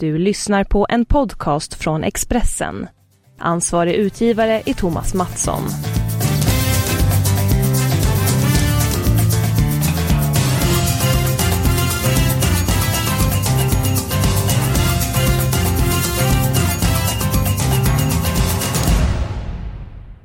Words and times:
Du 0.00 0.18
lyssnar 0.18 0.64
på 0.64 0.86
en 0.88 1.04
podcast 1.04 1.74
från 1.74 2.04
Expressen. 2.04 2.88
Ansvarig 3.38 3.94
utgivare 3.94 4.62
är 4.66 4.74
Thomas 4.74 5.14
Mattsson. 5.14 5.62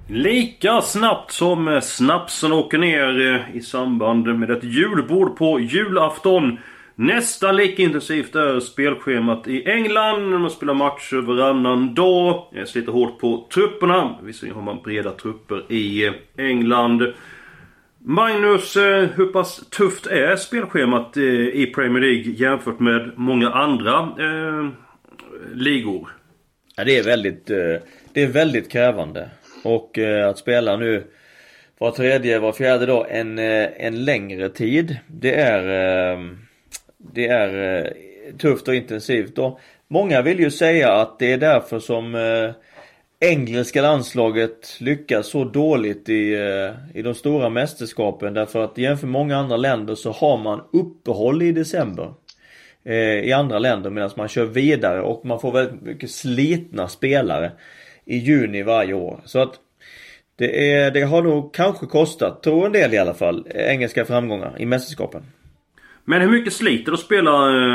Lika 0.07 0.81
snabbt 0.81 1.31
som 1.31 1.79
snapsen 1.83 2.53
åker 2.53 2.77
ner 2.77 3.33
eh, 3.35 3.55
i 3.57 3.61
samband 3.61 4.39
med 4.39 4.49
ett 4.49 4.63
julbord 4.63 5.37
på 5.37 5.59
julafton 5.59 6.57
Nästan 6.95 7.55
lika 7.55 7.83
intensivt 7.83 8.35
är 8.35 8.59
spelschemat 8.59 9.47
i 9.47 9.69
England. 9.69 10.29
Man 10.29 10.49
spelar 10.49 10.73
matcher 10.73 11.21
varannan 11.21 11.93
dag. 11.93 12.45
Sliter 12.65 12.91
hårt 12.91 13.19
på 13.19 13.47
trupperna. 13.53 14.19
Visserligen 14.23 14.55
har 14.55 14.63
man 14.63 14.81
breda 14.83 15.11
trupper 15.11 15.71
i 15.71 16.11
England. 16.37 17.13
Magnus, 18.05 18.75
eh, 18.75 19.09
hur 19.15 19.25
pass 19.25 19.69
tufft 19.69 20.07
är 20.07 20.35
spelschemat 20.35 21.17
eh, 21.17 21.23
i 21.23 21.71
Premier 21.75 22.01
League 22.01 22.31
jämfört 22.31 22.79
med 22.79 23.11
många 23.15 23.49
andra 23.49 23.99
eh, 23.99 24.69
ligor? 25.53 26.09
Ja, 26.75 26.83
det 26.83 26.97
är 26.97 27.03
väldigt, 27.03 27.49
eh, 27.49 27.75
det 28.13 28.23
är 28.23 28.27
väldigt 28.27 28.71
krävande. 28.71 29.29
Och 29.63 29.97
att 30.29 30.37
spela 30.37 30.77
nu 30.77 31.03
var 31.77 31.91
tredje, 31.91 32.39
var 32.39 32.51
fjärde 32.51 32.85
dag 32.85 33.05
en, 33.09 33.39
en 33.39 34.05
längre 34.05 34.49
tid. 34.49 34.97
Det 35.07 35.35
är 35.35 36.17
det 37.13 37.27
är 37.27 37.83
eh, 37.85 37.91
tufft 38.37 38.67
och 38.67 38.75
intensivt. 38.75 39.37
Och 39.37 39.59
många 39.87 40.21
vill 40.21 40.39
ju 40.39 40.51
säga 40.51 40.93
att 40.93 41.19
det 41.19 41.31
är 41.31 41.37
därför 41.37 41.79
som 41.79 42.15
eh, 42.15 42.51
engelska 43.19 43.81
landslaget 43.81 44.77
lyckas 44.79 45.27
så 45.27 45.43
dåligt 45.43 46.09
i, 46.09 46.33
eh, 46.33 46.97
i 46.97 47.01
de 47.01 47.13
stora 47.13 47.49
mästerskapen. 47.49 48.33
Därför 48.33 48.63
att 48.63 48.77
jämfört 48.77 49.03
med 49.03 49.11
många 49.11 49.37
andra 49.37 49.57
länder 49.57 49.95
så 49.95 50.11
har 50.11 50.37
man 50.37 50.61
uppehåll 50.73 51.41
i 51.41 51.51
december. 51.51 52.13
Eh, 52.83 52.95
I 52.95 53.31
andra 53.31 53.59
länder 53.59 53.89
medan 53.89 54.09
man 54.15 54.27
kör 54.27 54.45
vidare 54.45 55.01
och 55.01 55.25
man 55.25 55.39
får 55.39 55.51
väldigt 55.51 55.81
mycket 55.81 56.11
slitna 56.11 56.87
spelare 56.87 57.51
i 58.05 58.17
juni 58.17 58.63
varje 58.63 58.93
år. 58.93 59.21
Så 59.25 59.39
att 59.39 59.59
det, 60.35 60.71
är, 60.71 60.91
det 60.91 61.01
har 61.01 61.21
nog 61.21 61.53
kanske 61.53 61.85
kostat, 61.85 62.43
tror 62.43 62.65
en 62.65 62.71
del 62.71 62.93
i 62.93 62.97
alla 62.97 63.13
fall, 63.13 63.47
eh, 63.49 63.71
engelska 63.71 64.05
framgångar 64.05 64.55
i 64.57 64.65
mästerskapen. 64.65 65.23
Men 66.05 66.21
hur 66.21 66.29
mycket 66.29 66.53
sliter 66.53 66.91
det 66.91 66.93
att 66.93 66.99
spela 66.99 67.31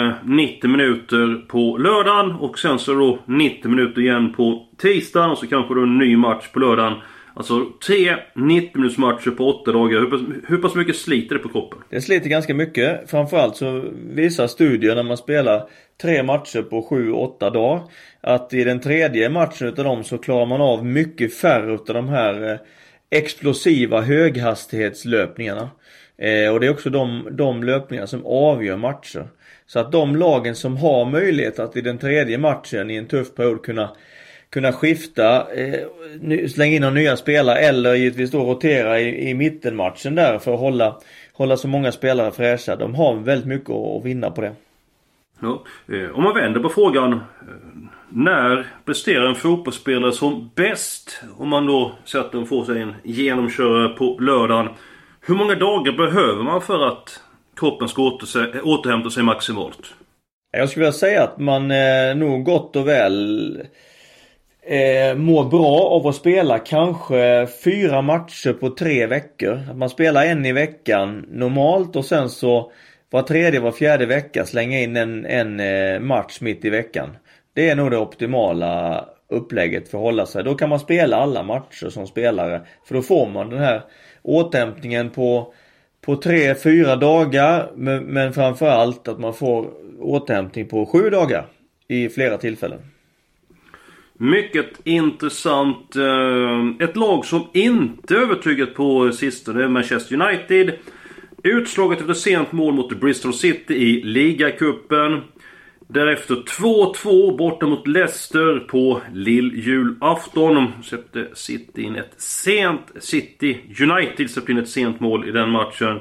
eh, 0.07 0.15
90 0.25 0.71
minuter 0.71 1.47
på 1.49 1.79
lördagen 1.79 2.33
och 2.33 2.59
sen 2.59 2.79
så 2.79 2.95
då 2.95 3.19
90 3.27 3.69
minuter 3.71 4.01
igen 4.01 4.33
på 4.33 4.67
tisdagen 4.77 5.31
och 5.31 5.39
så 5.39 5.47
kanske 5.47 5.75
då 5.75 5.83
en 5.83 5.99
ny 5.99 6.17
match 6.17 6.49
på 6.53 6.59
lördagen. 6.59 6.95
Alltså 7.35 7.67
tre 7.87 8.17
90 8.35 8.71
minuters 8.75 8.99
matcher 8.99 9.31
på 9.31 9.49
åtta 9.49 9.73
dagar. 9.73 10.01
Hur 10.01 10.11
pass, 10.11 10.21
hur 10.49 10.59
pass 10.59 10.75
mycket 10.75 10.97
sliter 10.97 11.35
det 11.35 11.41
på 11.41 11.49
kroppen? 11.49 11.79
Det 11.91 12.01
sliter 12.01 12.29
ganska 12.29 12.55
mycket. 12.55 13.11
Framförallt 13.11 13.57
så 13.57 13.85
visar 13.95 14.47
studier 14.47 14.95
när 14.95 15.03
man 15.03 15.17
spelar 15.17 15.69
tre 16.03 16.23
matcher 16.23 16.63
på 16.63 16.89
7-8 16.91 17.53
dagar. 17.53 17.83
Att 18.21 18.55
i 18.55 18.65
den 18.65 18.81
tredje 18.81 19.31
matchen 19.31 19.69
utav 19.69 19.85
dem 19.85 20.05
så 20.05 20.19
klarar 20.19 20.47
man 20.47 20.61
av 20.61 20.87
mycket 20.87 21.35
färre 21.35 21.75
utav 21.75 21.95
de 21.95 22.09
här 22.09 22.51
eh, 22.51 22.59
explosiva 23.11 24.01
höghastighetslöpningarna. 24.01 25.71
Eh, 26.19 26.53
och 26.53 26.61
det 26.61 26.67
är 26.67 26.71
också 26.71 26.91
de, 26.91 27.29
de 27.31 27.63
löpningar 27.65 28.07
som 28.07 28.27
avgör 28.27 28.77
matcher. 28.77 29.29
Så 29.67 29.79
att 29.79 29.93
de 29.93 30.17
lagen 30.17 30.57
som 30.57 30.77
har 30.77 31.05
möjlighet 31.05 31.59
att 31.59 31.77
i 31.77 31.81
den 31.81 31.99
tredje 31.99 32.39
matchen 32.39 32.91
i 32.91 32.97
en 32.97 33.07
tuff 33.07 33.35
period 33.35 33.63
kunna 33.63 33.91
kunna 34.51 34.73
skifta, 34.73 35.55
eh, 35.55 35.81
slänga 36.49 36.77
in 36.77 36.83
några 36.83 36.95
nya 36.95 37.17
spelare 37.17 37.59
eller 37.59 37.95
givetvis 37.95 38.31
då 38.31 38.45
rotera 38.45 39.01
i, 39.01 39.31
i 39.31 39.35
mittenmatchen 39.35 40.15
där 40.15 40.39
för 40.39 40.55
att 40.55 40.61
hålla, 40.61 40.97
hålla 41.33 41.57
så 41.57 41.69
många 41.69 41.93
spelare 41.93 42.31
fräscha. 42.31 42.77
De 42.77 42.95
har 42.95 43.15
väldigt 43.15 43.49
mycket 43.49 43.71
att 43.71 44.05
vinna 44.05 44.31
på 44.31 44.41
det. 44.41 44.53
Ja, 45.41 45.65
eh, 45.93 46.11
om 46.11 46.23
man 46.23 46.35
vänder 46.35 46.61
på 46.61 46.69
frågan. 46.69 47.13
Eh, 47.13 47.19
när 48.09 48.67
presterar 48.85 49.27
en 49.27 49.35
fotbollsspelare 49.35 50.13
som 50.13 50.51
bäst? 50.55 51.23
Om 51.37 51.49
man 51.49 51.67
då 51.67 51.93
säger 52.05 52.25
att 52.25 52.33
de 52.33 52.47
får 52.47 52.65
sig 52.65 52.83
en 52.83 52.95
genomkörare 53.05 53.89
på 53.89 54.19
lördagen. 54.21 54.69
Hur 55.29 55.35
många 55.35 55.55
dagar 55.55 55.93
behöver 55.93 56.43
man 56.43 56.61
för 56.61 56.87
att 56.87 57.21
kroppen 57.57 57.89
ska 57.89 58.03
återhämta 58.63 59.11
sig 59.11 59.23
maximalt? 59.23 59.95
Jag 60.51 60.69
skulle 60.69 60.85
vilja 60.85 60.93
säga 60.93 61.23
att 61.23 61.39
man 61.39 61.71
eh, 61.71 62.17
nog 62.17 62.45
gott 62.45 62.77
och 62.77 62.89
väl 62.89 63.63
eh, 64.63 65.17
mår 65.17 65.45
bra 65.45 65.81
av 65.81 66.07
att 66.07 66.15
spela 66.15 66.59
kanske 66.59 67.47
fyra 67.65 68.03
matcher 68.03 68.53
på 68.53 68.71
tre 68.71 69.07
veckor. 69.07 69.61
Att 69.71 69.77
man 69.77 69.91
spelar 69.91 70.25
en 70.25 70.47
i 70.47 70.53
veckan 70.53 71.27
normalt 71.29 71.97
och 71.97 72.05
sen 72.05 72.29
så 72.29 72.73
var 73.11 73.23
tredje, 73.23 73.61
var 73.61 73.73
fjärde 73.73 74.07
vecka 74.07 74.45
slänga 74.45 74.81
in 74.81 74.97
en, 74.97 75.27
en 75.27 75.61
eh, 75.61 76.01
match 76.01 76.41
mitt 76.41 76.65
i 76.65 76.71
veckan. 76.71 77.17
Det 77.55 77.71
är 77.71 77.77
nog 77.77 77.91
det 77.91 77.99
optimala 77.99 79.05
upplägget 79.29 79.89
för 79.89 79.99
att 79.99 80.05
hålla 80.05 80.27
sig. 80.27 80.45
Då 80.45 80.55
kan 80.55 80.69
man 80.69 80.81
spela 80.81 81.17
alla 81.17 81.43
matcher 81.43 81.89
som 81.89 82.07
spelare. 82.07 82.61
För 82.85 82.95
då 82.95 83.03
får 83.03 83.29
man 83.29 83.51
den 83.51 83.59
här 83.59 83.83
återhämtningen 84.29 85.11
på, 85.11 85.53
på 86.01 86.17
tre, 86.17 86.55
fyra 86.55 86.97
dagar. 86.97 87.71
Men, 87.77 88.05
men 88.05 88.33
framförallt 88.33 89.09
att 89.09 89.19
man 89.19 89.35
får 89.35 89.71
återhämtning 90.01 90.69
på 90.69 90.87
sju 90.87 91.11
dagar 91.11 91.47
i 91.89 92.09
flera 92.09 92.39
tillfällen. 92.39 92.79
Mycket 94.21 94.67
intressant. 94.85 95.97
Eh, 95.97 96.89
ett 96.89 96.97
lag 96.97 97.25
som 97.25 97.47
inte 97.53 98.15
övertygat 98.15 98.75
på 98.75 99.13
sistone 99.13 99.65
är 99.65 99.69
Manchester 99.69 100.23
United. 100.23 100.73
Utslaget 101.43 102.01
efter 102.01 102.15
sent 102.15 102.53
mål 102.53 102.75
mot 102.75 103.01
Bristol 103.01 103.35
City 103.35 103.75
i 103.75 104.03
ligacupen. 104.03 105.23
Därefter 105.91 106.35
2-2 106.35 107.37
borta 107.37 107.67
mot 107.67 107.87
Leicester 107.87 108.59
på 108.59 109.01
lilljulafton. 109.13 110.67
Släppte 110.83 111.29
City 111.35 111.83
in 111.83 111.97
ett 111.97 112.15
sent... 112.17 112.81
City 112.99 113.61
United 113.81 114.31
släppte 114.31 114.53
in 114.53 114.59
ett 114.59 114.69
sent 114.69 115.01
mål 115.01 115.29
i 115.29 115.33
den 115.33 115.51
matchen. 115.51 116.01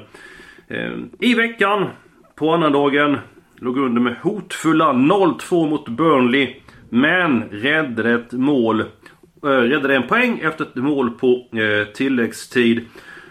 Eh, 0.68 0.92
I 1.20 1.34
veckan, 1.34 1.86
på 2.34 2.50
annandagen, 2.50 3.18
låg 3.56 3.78
under 3.78 4.00
med 4.00 4.16
hotfulla 4.22 4.92
0-2 4.92 5.70
mot 5.70 5.88
Burnley. 5.88 6.54
Men 6.90 7.42
räddade 7.42 8.12
ett 8.14 8.32
mål. 8.32 8.80
Äh, 8.80 9.48
räddade 9.48 9.96
en 9.96 10.06
poäng 10.06 10.40
efter 10.42 10.64
ett 10.64 10.74
mål 10.74 11.10
på 11.10 11.46
eh, 11.52 11.92
tilläggstid. 11.94 12.84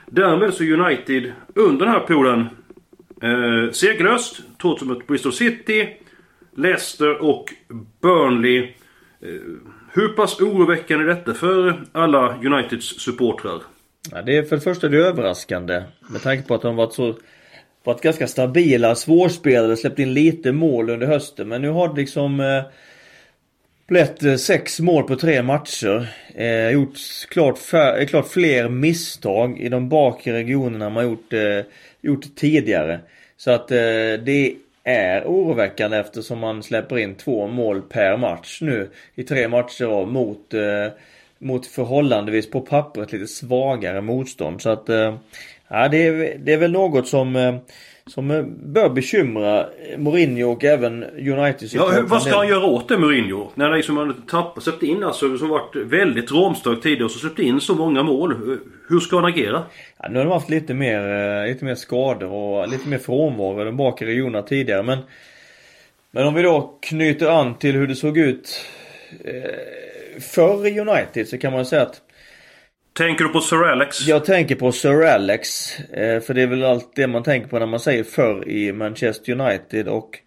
Därmed 0.06 0.54
så 0.54 0.64
United 0.64 1.32
under 1.56 1.86
den 1.86 1.94
här 1.94 2.00
poolen 2.00 2.40
eh, 3.22 3.72
segerlöst. 3.72 4.42
Trots 4.62 4.84
mot 4.84 5.08
Bristol 5.08 5.34
City. 5.34 5.98
Leicester 6.58 7.22
och 7.22 7.54
Burnley. 8.02 8.60
Eh, 9.22 9.30
hur 9.94 10.08
pass 10.08 10.42
oroväckande 10.42 11.04
är 11.04 11.08
detta 11.08 11.34
för 11.34 11.84
alla 11.92 12.38
Uniteds 12.38 13.00
supportrar? 13.00 13.62
Ja, 14.12 14.22
det 14.22 14.38
är 14.38 14.44
för 14.44 14.56
det 14.56 14.62
första 14.62 14.88
det 14.88 14.98
överraskande. 14.98 15.84
Med 16.10 16.22
tanke 16.22 16.48
på 16.48 16.56
att 16.56 16.62
de 16.62 16.76
varit 16.76 16.94
så 16.94 17.16
varit 17.84 18.02
ganska 18.02 18.28
stabila, 18.28 18.96
svårspelade, 18.96 19.78
släppt 19.78 20.00
in 20.00 20.14
lite 20.14 20.52
mål 20.52 20.90
under 20.90 21.08
hösten. 21.08 21.48
Men 21.48 21.62
nu 21.62 21.70
har 21.70 21.88
det 21.88 22.02
liksom 22.02 22.40
eh, 22.40 22.64
blivit 23.88 24.24
eh, 24.24 24.36
sex 24.36 24.80
mål 24.80 25.04
på 25.04 25.16
tre 25.16 25.44
matcher. 25.44 26.10
Eh, 26.36 26.70
gjort 26.70 26.98
klart, 27.30 27.58
fär, 27.58 28.00
eh, 28.00 28.06
klart 28.06 28.28
fler 28.28 28.70
misstag 28.70 29.60
i 29.60 29.70
de 29.70 29.90
bakre 29.90 30.34
regionerna 30.34 30.90
man 30.90 31.10
gjort, 31.10 31.34
eh, 31.34 31.60
gjort 32.02 32.36
tidigare. 32.36 33.00
Så 33.38 33.52
att 33.52 33.72
eh, 33.72 33.78
det 34.26 34.32
är 34.32 34.52
är 34.88 35.24
oroväckande 35.26 35.98
eftersom 35.98 36.40
man 36.40 36.64
släpper 36.64 36.98
in 36.98 37.16
två 37.16 37.48
mål 37.48 37.82
per 37.82 38.18
match 38.18 38.60
nu 38.62 38.90
i 39.16 39.24
tre 39.24 39.48
matcher 39.48 39.86
av 39.86 40.08
mot, 40.08 40.54
eh, 40.54 40.94
mot 41.40 41.66
förhållandevis 41.66 42.52
på 42.52 42.62
pappret 42.62 43.12
lite 43.12 43.28
svagare 43.28 44.02
motstånd. 44.02 44.62
Så 44.62 44.70
att 44.70 44.90
eh, 44.90 45.18
ja, 45.68 45.88
det, 45.88 46.08
är, 46.08 46.38
det 46.38 46.54
är 46.54 46.58
väl 46.58 46.72
något 46.72 47.08
som 47.08 47.36
eh, 47.36 47.56
som 48.08 48.56
bör 48.74 48.90
bekymra 48.90 49.66
Mourinho 49.98 50.52
och 50.52 50.64
även 50.64 51.04
United. 51.04 51.70
Ja, 51.72 52.04
vad 52.04 52.22
ska 52.22 52.38
han 52.38 52.48
göra 52.48 52.66
åt 52.66 52.90
det 52.90 52.98
Mourinho? 52.98 53.52
När 53.56 53.66
han 53.66 53.78
liksom 53.78 53.98
har 53.98 54.14
tappat, 54.28 54.64
släppt 54.64 54.84
in 54.84 55.04
alltså 55.04 55.38
som 55.38 55.50
varit 55.50 55.76
väldigt 55.76 56.32
råmstark 56.32 56.82
tidigare 56.82 57.06
och 57.06 57.12
så 57.12 57.20
släppt 57.20 57.40
in 57.40 57.62
så 57.62 57.76
många 57.76 58.04
mål. 58.04 58.60
Hur 58.90 59.00
ska 59.00 59.16
han 59.16 59.26
agera? 59.26 59.64
Ja, 60.00 60.10
nu 60.10 60.18
har 60.18 60.26
de 60.26 60.32
haft 60.32 60.50
lite 60.50 60.74
mer, 60.74 61.00
eh, 61.00 61.48
lite 61.48 61.66
mer 61.66 61.76
skador 61.76 62.32
och 62.32 62.70
lite 62.70 62.90
mer 62.90 62.98
frånvaro 62.98 63.62
i 63.62 63.66
de 63.66 63.78
bakre 63.78 64.08
regionerna 64.08 64.42
tidigare. 64.42 64.84
Men, 64.84 65.00
men 66.12 66.28
om 66.28 66.34
vi 66.34 66.42
då 66.42 66.78
knyter 66.82 67.28
an 67.28 67.56
till 67.56 67.76
hur 67.76 67.88
det 67.88 67.96
såg 67.96 68.18
ut 68.18 68.66
eh, 69.24 70.22
förr 70.22 70.68
i 70.68 70.80
United 70.80 71.28
så 71.28 71.38
kan 71.38 71.54
man 71.54 71.66
säga 71.66 71.82
att 71.82 72.02
Tänker 72.98 73.24
du 73.24 73.30
på 73.30 73.42
Sir 73.42 73.64
Alex? 73.64 74.08
Jag 74.08 74.26
tänker 74.26 74.56
på 74.56 74.72
Sir 74.72 75.06
Alex. 75.06 75.80
Eh, 75.80 76.22
för 76.22 76.34
det 76.34 76.42
är 76.42 76.48
väl 76.48 76.64
allt 76.64 76.96
det 76.96 77.08
man 77.08 77.24
tänker 77.24 77.50
på 77.50 77.60
när 77.60 77.66
man 77.66 77.80
säger 77.80 78.04
förr 78.04 78.50
i 78.50 78.72
Manchester 78.72 79.42
United. 79.42 79.88
Och 79.88 80.20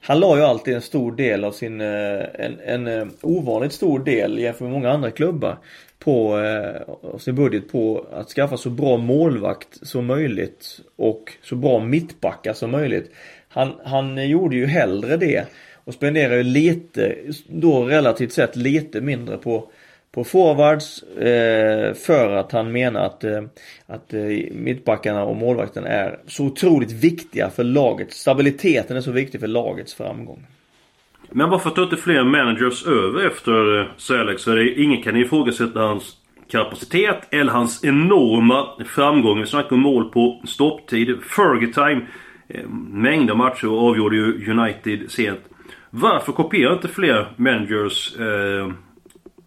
han 0.00 0.20
la 0.20 0.36
ju 0.36 0.42
alltid 0.42 0.74
en 0.74 0.82
stor 0.82 1.12
del 1.12 1.44
av 1.44 1.52
sin, 1.52 1.80
eh, 1.80 2.20
en, 2.34 2.60
en 2.66 2.86
eh, 2.86 3.06
ovanligt 3.22 3.72
stor 3.72 3.98
del 3.98 4.38
jämfört 4.38 4.60
med 4.60 4.70
många 4.70 4.90
andra 4.90 5.10
klubbar 5.10 5.58
på 5.98 6.38
eh, 6.40 7.18
sin 7.18 7.34
budget 7.34 7.72
på 7.72 8.06
att 8.12 8.28
skaffa 8.28 8.56
så 8.56 8.70
bra 8.70 8.96
målvakt 8.96 9.86
som 9.86 10.06
möjligt 10.06 10.80
och 10.96 11.32
så 11.42 11.56
bra 11.56 11.80
mittbackar 11.80 12.52
som 12.52 12.70
möjligt. 12.70 13.10
Han, 13.48 13.72
han 13.84 14.28
gjorde 14.28 14.56
ju 14.56 14.66
hellre 14.66 15.16
det 15.16 15.46
och 15.84 15.94
spenderade 15.94 16.36
ju 16.36 16.42
lite, 16.42 17.16
då 17.48 17.84
relativt 17.84 18.32
sett 18.32 18.56
lite 18.56 19.00
mindre 19.00 19.36
på 19.36 19.70
på 20.16 20.24
forwards 20.24 21.02
eh, 21.02 21.94
för 21.94 22.36
att 22.36 22.52
han 22.52 22.72
menar 22.72 23.00
att, 23.00 23.24
eh, 23.24 23.42
att 23.86 24.14
eh, 24.14 24.20
mittbackarna 24.52 25.24
och 25.24 25.36
målvakten 25.36 25.84
är 25.84 26.18
så 26.26 26.44
otroligt 26.44 26.92
viktiga 26.92 27.50
för 27.50 27.64
laget. 27.64 28.12
Stabiliteten 28.12 28.96
är 28.96 29.00
så 29.00 29.12
viktig 29.12 29.40
för 29.40 29.46
lagets 29.46 29.94
framgång. 29.94 30.46
Men 31.30 31.50
varför 31.50 31.70
tar 31.70 31.82
inte 31.82 31.96
fler 31.96 32.24
managers 32.24 32.86
över 32.86 33.26
efter 33.26 33.80
eh, 33.80 33.86
Sir 33.96 34.54
det, 34.54 34.80
ingen 34.80 35.02
kan 35.02 35.16
ifrågasätta 35.16 35.80
hans 35.80 36.16
kapacitet 36.50 37.28
eller 37.30 37.52
hans 37.52 37.84
enorma 37.84 38.84
framgång. 38.86 39.40
Vi 39.40 39.46
snackar 39.46 39.76
om 39.76 39.82
mål 39.82 40.10
på 40.10 40.42
stopptid. 40.44 41.22
Fergie 41.22 41.72
time. 41.72 42.06
Eh, 42.48 42.68
mängder 42.90 43.34
matcher 43.34 43.66
avgjorde 43.66 44.16
ju 44.16 44.50
United 44.50 45.10
sent. 45.10 45.40
Varför 45.90 46.32
kopierar 46.32 46.72
inte 46.72 46.88
fler 46.88 47.32
managers 47.36 48.16
eh, 48.16 48.72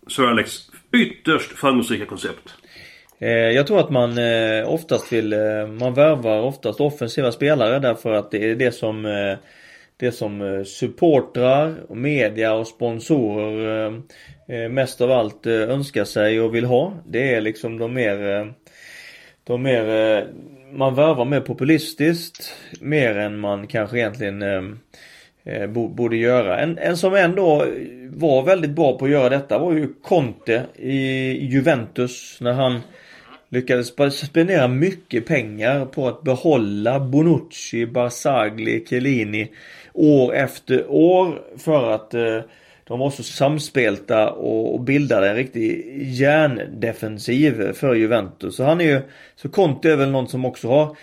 Sir 0.09 0.27
Alex 0.27 0.69
ytterst 0.93 1.51
framgångsrika 1.51 2.05
koncept? 2.05 2.53
Eh, 3.19 3.29
jag 3.29 3.67
tror 3.67 3.79
att 3.79 3.89
man 3.89 4.17
eh, 4.17 4.73
oftast 4.73 5.13
vill, 5.13 5.33
eh, 5.33 5.67
man 5.67 5.93
värvar 5.93 6.41
oftast 6.41 6.81
offensiva 6.81 7.31
spelare 7.31 7.79
därför 7.79 8.13
att 8.13 8.31
det 8.31 8.49
är 8.49 8.55
det 8.55 8.71
som 8.71 9.03
det 9.97 10.11
som 10.11 10.63
supportrar, 10.67 11.75
media 11.95 12.53
och 12.53 12.67
sponsorer 12.67 14.01
mest 14.69 15.01
av 15.01 15.11
allt 15.11 15.47
önskar 15.47 16.05
sig 16.05 16.41
och 16.41 16.55
vill 16.55 16.65
ha. 16.65 16.93
Det 17.07 17.33
är 17.33 17.41
liksom 17.41 17.77
de 17.77 17.93
mer, 17.93 18.53
de 19.43 19.63
mer, 19.63 20.27
man 20.71 20.95
värvar 20.95 21.25
mer 21.25 21.41
populistiskt 21.41 22.55
mer 22.81 23.17
än 23.17 23.39
man 23.39 23.67
kanske 23.67 23.97
egentligen 23.97 24.41
Eh, 25.49 25.67
borde 25.67 26.17
göra. 26.17 26.59
En, 26.59 26.77
en 26.77 26.97
som 26.97 27.13
ändå 27.15 27.65
var 28.09 28.43
väldigt 28.43 28.71
bra 28.71 28.97
på 28.97 29.05
att 29.05 29.11
göra 29.11 29.29
detta 29.29 29.59
var 29.59 29.73
ju 29.73 29.93
Conte 30.01 30.63
i 30.75 31.45
Juventus 31.45 32.37
när 32.41 32.53
han 32.53 32.79
lyckades 33.49 33.93
spendera 34.11 34.67
mycket 34.67 35.25
pengar 35.25 35.85
på 35.85 36.07
att 36.07 36.23
behålla 36.23 36.99
Bonucci, 36.99 37.85
Barzagli, 37.85 38.85
Chiellini 38.89 39.51
år 39.93 40.33
efter 40.33 40.85
år 40.91 41.41
för 41.57 41.91
att 41.91 42.13
eh, 42.13 42.39
de 42.83 42.99
var 42.99 43.09
så 43.09 43.23
samspelta 43.23 44.29
och, 44.31 44.81
bildade 44.81 45.29
en 45.29 45.35
riktig 45.35 45.97
järndefensiv 46.03 47.73
för 47.73 47.95
Juventus. 47.95 48.55
Så 48.55 48.63
han 48.63 48.81
är 48.81 48.85
ju, 48.85 49.01
så 49.35 49.49
Conte 49.49 49.91
är 49.91 49.95
väl 49.95 50.11
någon 50.11 50.27
som 50.27 50.45
också 50.45 50.67
har 50.67 50.95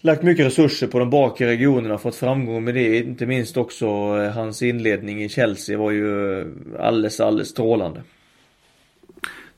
lagt 0.00 0.22
mycket 0.22 0.46
resurser 0.46 0.86
på 0.86 0.98
de 0.98 1.10
bakre 1.10 1.46
regionerna 1.46 1.94
och 1.94 2.02
fått 2.02 2.16
framgång 2.16 2.64
med 2.64 2.74
det. 2.74 2.98
Inte 2.98 3.26
minst 3.26 3.56
också 3.56 3.86
eh, 3.86 4.32
hans 4.32 4.62
inledning 4.62 5.22
i 5.22 5.28
Chelsea 5.28 5.78
var 5.78 5.90
ju 5.90 6.40
eh, 6.40 6.46
alldeles, 6.78 7.20
alldeles 7.20 7.48
strålande. 7.48 8.02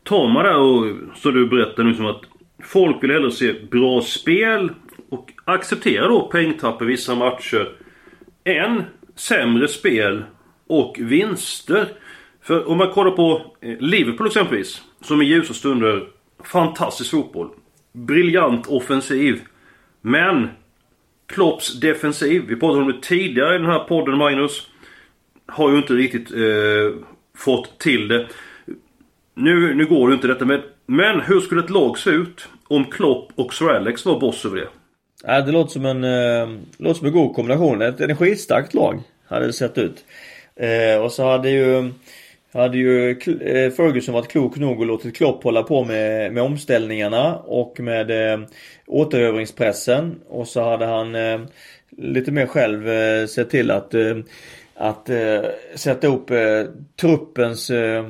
Tar 0.03 0.29
man 0.29 0.45
det 0.45 0.55
och 0.55 1.17
så 1.17 1.31
du 1.31 1.49
berättar 1.49 1.83
nu 1.83 1.95
som 1.95 2.07
att 2.07 2.23
folk 2.63 3.03
vill 3.03 3.11
hellre 3.11 3.31
se 3.31 3.53
bra 3.71 4.01
spel 4.01 4.71
och 5.09 5.33
acceptera 5.45 6.09
då 6.09 6.29
pengtapp 6.29 6.83
i 6.83 6.85
vissa 6.85 7.15
matcher 7.15 7.69
än 8.45 8.83
sämre 9.15 9.69
spel 9.69 10.25
och 10.67 10.97
vinster. 11.01 11.89
För 12.43 12.69
om 12.69 12.79
man 12.79 12.91
kollar 12.91 13.11
på 13.11 13.43
eh, 13.61 13.79
Liverpool 13.79 14.27
exempelvis, 14.27 14.83
som 15.01 15.23
i 15.23 15.25
ljusa 15.25 15.55
stunder 15.55 16.09
fantastisk 16.45 17.11
fotboll. 17.11 17.51
Briljant 17.93 18.67
offensiv. 18.67 19.41
Men 20.03 20.49
Klopps 21.27 21.81
defensiv, 21.81 22.43
vi 22.49 22.57
pratade 22.57 22.83
om 22.83 22.93
det 22.93 23.03
tidigare 23.03 23.55
i 23.55 23.59
den 23.59 23.67
här 23.67 23.79
podden 23.79 24.19
Magnus. 24.19 24.67
Har 25.47 25.71
ju 25.71 25.77
inte 25.77 25.93
riktigt 25.93 26.31
eh, 26.31 27.05
fått 27.37 27.79
till 27.79 28.09
det. 28.09 28.27
Nu, 29.35 29.75
nu 29.75 29.87
går 29.87 30.09
det 30.09 30.15
inte 30.15 30.27
detta 30.27 30.45
med. 30.45 30.63
Men 30.87 31.21
hur 31.21 31.41
skulle 31.41 31.65
ett 31.65 31.71
lag 31.71 31.99
se 31.99 32.11
ut 32.11 32.49
om 32.69 32.85
Klopp 32.85 33.33
och 33.35 33.55
Sir 33.55 33.71
Alex 33.71 34.05
var 34.05 34.21
boss 34.21 34.45
över 34.45 34.57
det? 34.57 34.69
Ja, 35.25 35.41
det 35.41 35.53
låter 35.53 35.73
som 35.73 35.87
en, 35.87 36.05
eh, 36.05 36.59
låter 36.79 36.99
som 36.99 37.07
en 37.07 37.13
god 37.13 37.35
kombination. 37.35 37.83
Ett 37.83 38.01
energistarkt 38.01 38.75
lag 38.75 39.03
hade 39.29 39.47
det 39.47 39.53
sett 39.53 39.79
ut. 39.79 40.05
Eh, 40.57 41.03
och 41.05 41.13
så 41.13 41.31
hade 41.31 41.51
ju 41.51 41.93
hade 42.59 42.79
ju 42.79 43.11
eh, 43.11 43.71
Ferguson 43.71 44.15
varit 44.15 44.29
klok 44.29 44.57
nog 44.57 44.81
och 44.81 44.87
låtit 44.87 45.17
Klopp 45.17 45.45
hålla 45.45 45.63
på 45.63 45.85
med, 45.85 46.33
med 46.33 46.43
omställningarna 46.43 47.37
och 47.37 47.81
med 47.81 48.33
eh, 48.33 48.41
återövringspressen. 48.87 50.21
Och 50.29 50.49
så 50.49 50.63
hade 50.63 50.87
han 50.87 51.15
eh, 51.15 51.41
lite 51.99 52.33
mer 52.33 52.47
själv 52.47 52.89
eh, 52.89 53.27
sett 53.27 53.51
till 53.51 53.71
att, 53.71 53.95
eh, 53.95 54.17
att 54.75 55.11
eh, 55.11 55.41
sätta 55.75 56.07
upp 56.07 56.31
eh, 56.31 56.65
truppens 57.01 57.71
eh, 57.71 58.07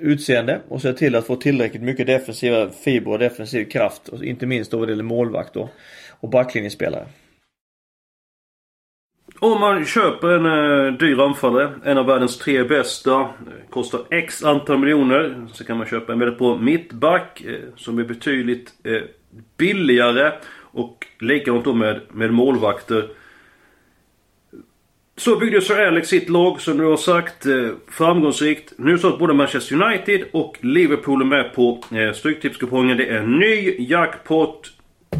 utseende 0.00 0.60
och 0.68 0.82
se 0.82 0.92
till 0.92 1.14
att 1.14 1.26
få 1.26 1.36
tillräckligt 1.36 1.82
mycket 1.82 2.06
defensiva 2.06 2.70
fibrer 2.70 3.12
och 3.12 3.18
defensiv 3.18 3.64
kraft. 3.64 4.08
Och 4.08 4.24
inte 4.24 4.46
minst 4.46 4.70
då 4.70 4.78
vad 4.78 4.88
det 4.88 4.92
gäller 4.92 5.04
målvakt 5.04 5.54
då. 5.54 5.68
Och 6.20 6.28
backlinjespelare. 6.28 7.06
Om 9.40 9.60
man 9.60 9.84
köper 9.84 10.28
en 10.28 10.46
eh, 10.46 10.92
dyr 10.92 11.20
anfallare, 11.20 11.72
en 11.84 11.98
av 11.98 12.06
världens 12.06 12.38
tre 12.38 12.64
bästa, 12.64 13.20
eh, 13.20 13.70
kostar 13.70 14.00
X 14.10 14.44
antal 14.44 14.78
miljoner. 14.78 15.46
Så 15.52 15.64
kan 15.64 15.78
man 15.78 15.86
köpa 15.86 16.12
en 16.12 16.18
väldigt 16.18 16.38
bra 16.38 16.58
mittback 16.58 17.40
eh, 17.40 17.54
som 17.76 17.98
är 17.98 18.04
betydligt 18.04 18.72
eh, 18.84 19.02
billigare. 19.56 20.32
Och 20.60 21.06
likadant 21.20 21.64
då 21.64 21.74
med, 21.74 22.00
med 22.12 22.32
målvakter. 22.32 23.08
Så 25.16 25.36
byggde 25.36 25.60
Sir 25.60 25.86
Alex 25.86 26.08
sitt 26.08 26.28
lag, 26.28 26.60
som 26.60 26.78
du 26.78 26.84
har 26.84 26.96
sagt, 26.96 27.46
eh, 27.46 27.70
framgångsrikt. 27.88 28.72
Nu 28.76 28.98
så 28.98 29.08
att 29.08 29.18
både 29.18 29.34
Manchester 29.34 29.82
United 29.82 30.24
och 30.32 30.58
Liverpool 30.60 31.20
är 31.20 31.26
med 31.26 31.54
på 31.54 31.82
eh, 31.92 32.12
Stryktipskupongen. 32.12 32.96
Det 32.96 33.06
är 33.06 33.18
en 33.18 33.38
ny 33.38 33.76
jackpot. 33.78 34.72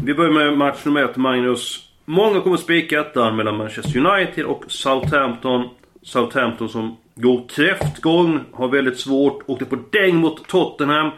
Vi 0.03 0.13
börjar 0.13 0.31
med 0.31 0.57
match 0.57 0.85
nummer 0.85 1.03
ett, 1.03 1.17
Magnus. 1.17 1.88
Många 2.09 2.41
kommer 2.41 2.57
spika 2.57 2.99
ettan 2.99 3.35
mellan 3.35 3.57
Manchester 3.57 3.99
United 3.99 4.45
och 4.45 4.63
Southampton. 4.67 5.69
Southampton 6.01 6.69
som 6.69 6.97
går 7.15 7.47
kräftgång, 7.49 8.39
har 8.51 8.67
väldigt 8.67 8.99
svårt, 8.99 9.43
åkte 9.45 9.65
på 9.65 9.77
däng 9.91 10.15
mot 10.15 10.47
Tottenham. 10.47 11.11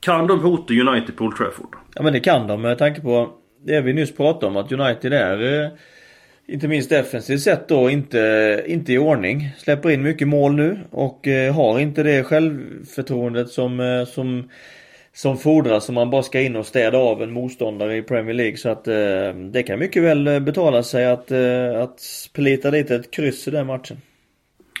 Kan 0.00 0.26
de 0.26 0.40
hota 0.40 0.74
United 0.74 1.16
på 1.16 1.24
Old 1.24 1.36
Trafford? 1.36 1.76
Ja 1.94 2.02
men 2.02 2.12
det 2.12 2.20
kan 2.20 2.46
de 2.46 2.62
med 2.62 2.78
tanke 2.78 3.00
på 3.00 3.30
det 3.66 3.80
vi 3.80 3.92
nyss 3.92 4.16
pratade 4.16 4.46
om 4.46 4.56
att 4.56 4.72
United 4.72 5.12
är 5.12 5.64
eh, 5.64 5.70
inte 6.46 6.68
minst 6.68 6.90
defensivt 6.90 7.40
sett 7.40 7.68
då 7.68 7.90
inte, 7.90 8.64
inte 8.66 8.92
i 8.92 8.98
ordning. 8.98 9.50
Släpper 9.58 9.90
in 9.90 10.02
mycket 10.02 10.28
mål 10.28 10.54
nu 10.54 10.78
och 10.90 11.28
eh, 11.28 11.54
har 11.54 11.78
inte 11.78 12.02
det 12.02 12.24
självförtroendet 12.24 13.48
som, 13.48 13.80
eh, 13.80 14.04
som 14.04 14.48
som 15.14 15.38
fordras 15.38 15.88
om 15.88 15.94
man 15.94 16.10
bara 16.10 16.22
ska 16.22 16.40
in 16.40 16.56
och 16.56 16.66
städa 16.66 16.98
av 16.98 17.22
en 17.22 17.32
motståndare 17.32 17.96
i 17.96 18.02
Premier 18.02 18.34
League. 18.34 18.56
Så 18.56 18.68
att 18.68 18.88
eh, 18.88 18.94
det 19.52 19.62
kan 19.66 19.78
mycket 19.78 20.02
väl 20.02 20.26
eh, 20.26 20.40
betala 20.40 20.82
sig 20.82 21.06
att, 21.06 21.30
eh, 21.30 21.82
att 21.82 22.00
plita 22.32 22.70
dit 22.70 22.90
ett 22.90 23.10
kryss 23.10 23.48
i 23.48 23.50
den 23.50 23.66
matchen. 23.66 23.96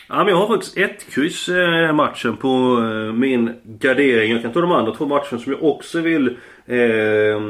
Ja, 0.08 0.18
men 0.18 0.28
jag 0.28 0.36
har 0.36 0.46
faktiskt 0.46 0.78
ett 0.78 1.14
kryss 1.14 1.48
i 1.48 1.92
matchen 1.94 2.36
på 2.36 2.48
eh, 2.48 3.12
min 3.12 3.54
gardering. 3.64 4.32
Jag 4.32 4.42
kan 4.42 4.52
ta 4.52 4.60
de 4.60 4.72
andra 4.72 4.94
två 4.94 5.06
matcherna 5.06 5.38
som 5.38 5.52
jag 5.52 5.62
också 5.62 6.00
vill 6.00 6.28
eh, 6.66 7.40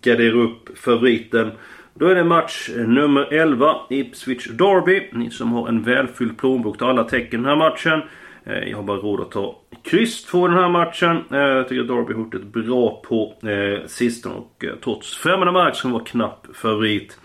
gardera 0.00 0.34
upp 0.34 0.78
favoriten. 0.78 1.50
Då 1.94 2.06
är 2.06 2.14
det 2.14 2.24
match 2.24 2.70
nummer 2.76 3.32
11, 3.32 3.76
Ipswich 3.90 4.48
Derby. 4.48 5.08
Ni 5.12 5.30
som 5.30 5.52
har 5.52 5.68
en 5.68 5.82
välfylld 5.82 6.38
plånbok 6.38 6.78
tar 6.78 6.88
alla 6.88 7.04
tecken 7.04 7.42
den 7.42 7.48
här 7.48 7.56
matchen. 7.56 8.02
Eh, 8.44 8.68
jag 8.68 8.76
har 8.76 8.84
bara 8.84 8.96
råd 8.96 9.20
att 9.20 9.30
ta 9.30 9.58
kryss 9.82 10.24
två 10.24 10.48
den 10.48 10.56
här 10.56 10.68
matchen. 10.68 11.24
Eh, 11.30 11.38
jag 11.38 11.68
tycker 11.68 11.82
att 11.82 11.88
Derby 11.88 12.12
har 12.12 12.20
gjort 12.20 12.34
ett 12.34 12.44
bra 12.44 13.02
på 13.04 13.34
eh, 13.48 13.86
sistone 13.86 14.34
och 14.34 14.64
trots 14.84 15.16
främmande 15.16 15.52
mark 15.52 15.76
som 15.76 15.92
var 15.92 16.04
knapp 16.04 16.46
favorit. 16.54 17.18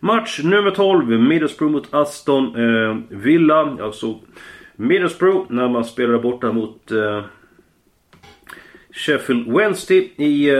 Match 0.00 0.40
nummer 0.44 0.70
12, 0.70 1.20
Middlesbrough 1.20 1.72
mot 1.72 1.94
Aston 1.94 2.54
Villa. 3.08 3.76
Jag 3.78 3.94
såg 3.94 4.20
Middlesbrough 4.76 5.52
när 5.52 5.68
man 5.68 5.84
spelade 5.84 6.18
borta 6.18 6.52
mot 6.52 6.92
Sheffield 8.90 9.56
Wednesday 9.56 10.12
i 10.16 10.50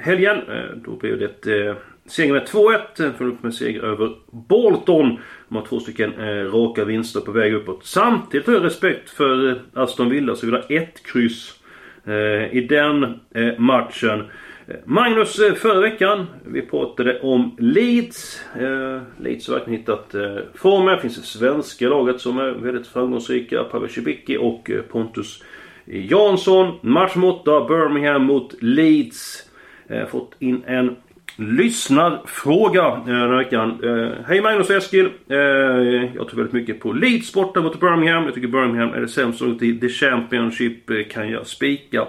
helgen. 0.00 0.38
Då 0.84 0.96
blev 0.96 1.18
det 1.18 1.24
ett 1.24 1.76
Seger 2.10 2.32
med 2.32 2.48
2-1. 2.48 3.12
Följde 3.18 3.34
upp 3.34 3.42
med 3.42 3.54
seger 3.54 3.82
över 3.82 4.16
Bolton. 4.30 5.18
De 5.48 5.56
har 5.56 5.64
två 5.64 5.80
stycken 5.80 6.20
eh, 6.20 6.52
raka 6.52 6.84
vinster 6.84 7.20
på 7.20 7.32
väg 7.32 7.54
uppåt. 7.54 7.84
Samtidigt 7.84 8.46
har 8.46 8.54
jag 8.54 8.64
respekt 8.64 9.10
för 9.10 9.48
eh, 9.48 9.56
Aston 9.74 10.10
Villa 10.10 10.34
så 10.34 10.46
vill 10.46 10.54
ha 10.54 10.62
ett 10.62 11.02
kryss 11.02 11.54
eh, 12.04 12.56
i 12.56 12.66
den 12.68 13.04
eh, 13.34 13.58
matchen. 13.58 14.20
Eh, 14.66 14.76
Magnus, 14.84 15.38
eh, 15.38 15.54
förra 15.54 15.80
veckan 15.80 16.26
vi 16.44 16.62
pratade 16.62 17.20
om 17.20 17.56
Leeds. 17.58 18.40
Eh, 18.60 19.02
Leeds 19.18 19.48
har 19.48 19.54
verkligen 19.54 19.78
hittat 19.78 20.14
formen. 20.54 20.94
Det 20.94 21.02
finns 21.02 21.16
det 21.16 21.38
svenska 21.38 21.88
laget 21.88 22.20
som 22.20 22.38
är 22.38 22.50
väldigt 22.50 22.86
framgångsrika. 22.86 23.64
Pavel 23.64 23.90
Cibicki 23.90 24.36
och 24.36 24.70
Pontus 24.90 25.42
Jansson. 25.84 26.78
Match 26.82 27.16
8, 27.16 27.64
Birmingham 27.68 28.24
mot 28.24 28.54
Leeds. 28.62 29.46
Fått 30.10 30.34
in 30.38 30.62
en 30.66 30.96
lyssnarfråga 31.40 32.86
eh, 32.86 33.06
den 33.06 33.16
här 33.16 33.36
veckan. 33.36 33.80
Eh, 33.84 34.12
Hej 34.26 34.40
Magnus 34.40 34.70
och 34.70 34.76
Eskil. 34.76 35.08
Eh, 35.28 35.38
jag 36.14 36.28
tror 36.28 36.34
väldigt 36.36 36.52
mycket 36.52 36.80
på 36.80 36.92
Leeds 36.92 37.32
borta 37.32 37.60
mot 37.60 37.80
Birmingham. 37.80 38.24
Jag 38.24 38.34
tycker 38.34 38.48
Birmingham 38.48 38.92
är 38.92 39.00
det 39.00 39.08
sämsta 39.08 39.44
laget 39.44 39.62
i 39.62 39.80
The 39.80 39.88
Championship. 39.88 40.90
Eh, 40.90 41.02
kan 41.10 41.30
jag 41.30 41.46
spika. 41.46 42.08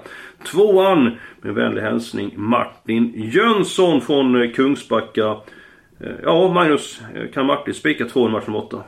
Tvåan. 0.52 1.18
Med 1.42 1.54
vänlig 1.54 1.82
hälsning 1.82 2.34
Martin 2.36 3.14
Jönsson 3.16 4.02
från 4.02 4.42
eh, 4.42 4.52
Kungsbacka. 4.52 5.38
Eh, 6.00 6.12
ja 6.24 6.54
Magnus, 6.54 7.02
eh, 7.16 7.32
kan 7.34 7.46
Martin 7.46 7.74
spika 7.74 8.06
tvåan 8.06 8.30
i 8.30 8.34
matchen 8.34 8.56
åtta? 8.56 8.84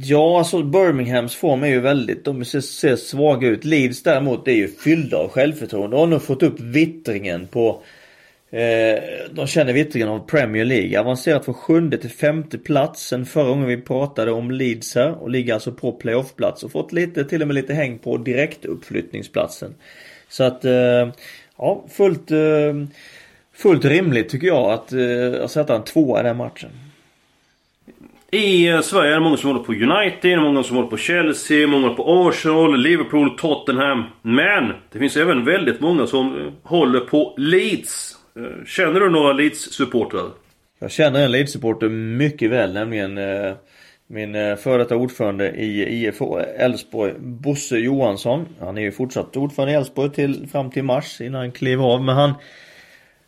Ja, 0.00 0.38
alltså 0.38 0.62
Birminghams 0.62 1.36
form 1.36 1.62
är 1.62 1.68
ju 1.68 1.80
väldigt, 1.80 2.24
de 2.24 2.44
ser, 2.44 2.60
ser 2.60 2.96
svaga 2.96 3.48
ut. 3.48 3.64
Leeds 3.64 4.02
däremot 4.02 4.48
är 4.48 4.52
ju 4.52 4.68
fyllda 4.68 5.16
av 5.16 5.28
självförtroende. 5.28 5.96
De 5.96 6.00
har 6.00 6.06
nu 6.06 6.18
fått 6.18 6.42
upp 6.42 6.60
vittringen 6.60 7.46
på 7.46 7.82
Eh, 8.54 9.02
de 9.30 9.46
känner 9.46 9.72
vittringen 9.72 10.08
av 10.08 10.18
Premier 10.18 10.64
League. 10.64 11.00
Avancerat 11.00 11.44
från 11.44 11.54
sjunde 11.54 11.98
till 11.98 12.10
femte 12.10 12.58
plats 12.58 13.06
sen 13.06 13.26
förra 13.26 13.48
gången 13.48 13.66
vi 13.66 13.76
pratade 13.76 14.32
om 14.32 14.50
Leeds 14.50 14.94
här 14.94 15.22
och 15.22 15.30
ligger 15.30 15.54
alltså 15.54 15.72
på 15.72 15.92
playoffplats 15.92 16.62
och 16.62 16.72
fått 16.72 16.92
lite, 16.92 17.24
till 17.24 17.42
och 17.42 17.48
med 17.48 17.54
lite 17.54 17.74
häng 17.74 17.98
på 17.98 18.16
direktuppflyttningsplatsen. 18.16 19.74
Så 20.28 20.44
att, 20.44 20.64
eh, 20.64 21.08
ja, 21.58 21.84
fullt, 21.90 22.30
eh, 22.30 22.38
fullt 23.54 23.84
rimligt 23.84 24.28
tycker 24.28 24.46
jag 24.46 24.72
att, 24.72 24.92
eh, 24.92 25.44
att 25.44 25.50
sätta 25.50 25.76
en 25.76 25.84
tvåa 25.84 26.20
i 26.20 26.22
den 26.22 26.36
matchen. 26.36 26.70
I 28.30 28.68
eh, 28.68 28.80
Sverige 28.80 29.10
är 29.10 29.14
det 29.14 29.20
många 29.20 29.36
som 29.36 29.50
håller 29.50 29.64
på 29.64 29.72
United, 29.72 30.38
många 30.38 30.62
som 30.62 30.76
håller 30.76 30.90
på 30.90 30.96
Chelsea, 30.96 31.66
många 31.66 31.82
håller 31.82 31.96
på 31.96 32.28
Arsenal, 32.28 32.76
Liverpool, 32.76 33.36
Tottenham. 33.38 34.04
Men 34.22 34.72
det 34.92 34.98
finns 34.98 35.16
även 35.16 35.44
väldigt 35.44 35.80
många 35.80 36.06
som 36.06 36.36
eh, 36.36 36.52
håller 36.62 37.00
på 37.00 37.34
Leeds. 37.36 38.20
Eh, 38.36 38.64
känner 38.66 39.00
du 39.00 39.10
några 39.10 39.32
Leeds-supportrar? 39.32 40.30
Jag 40.78 40.90
känner 40.90 41.24
en 41.24 41.30
Leeds-supporter 41.30 41.88
mycket 41.88 42.50
väl, 42.50 42.72
nämligen 42.72 43.18
eh, 43.18 43.52
min 44.06 44.34
eh, 44.34 44.56
före 44.56 44.78
detta 44.78 44.96
ordförande 44.96 45.50
i 45.50 45.82
IFK 45.82 46.38
Elfsborg, 46.38 47.14
Bosse 47.18 47.76
Johansson. 47.76 48.46
Han 48.60 48.78
är 48.78 48.82
ju 48.82 48.92
fortsatt 48.92 49.36
ordförande 49.36 49.72
i 49.72 49.76
Elfsborg 49.76 50.10
till, 50.10 50.48
fram 50.52 50.70
till 50.70 50.82
mars 50.82 51.20
innan 51.20 51.40
han 51.40 51.52
klev 51.52 51.82
av. 51.82 52.02
Men 52.02 52.14
han 52.14 52.34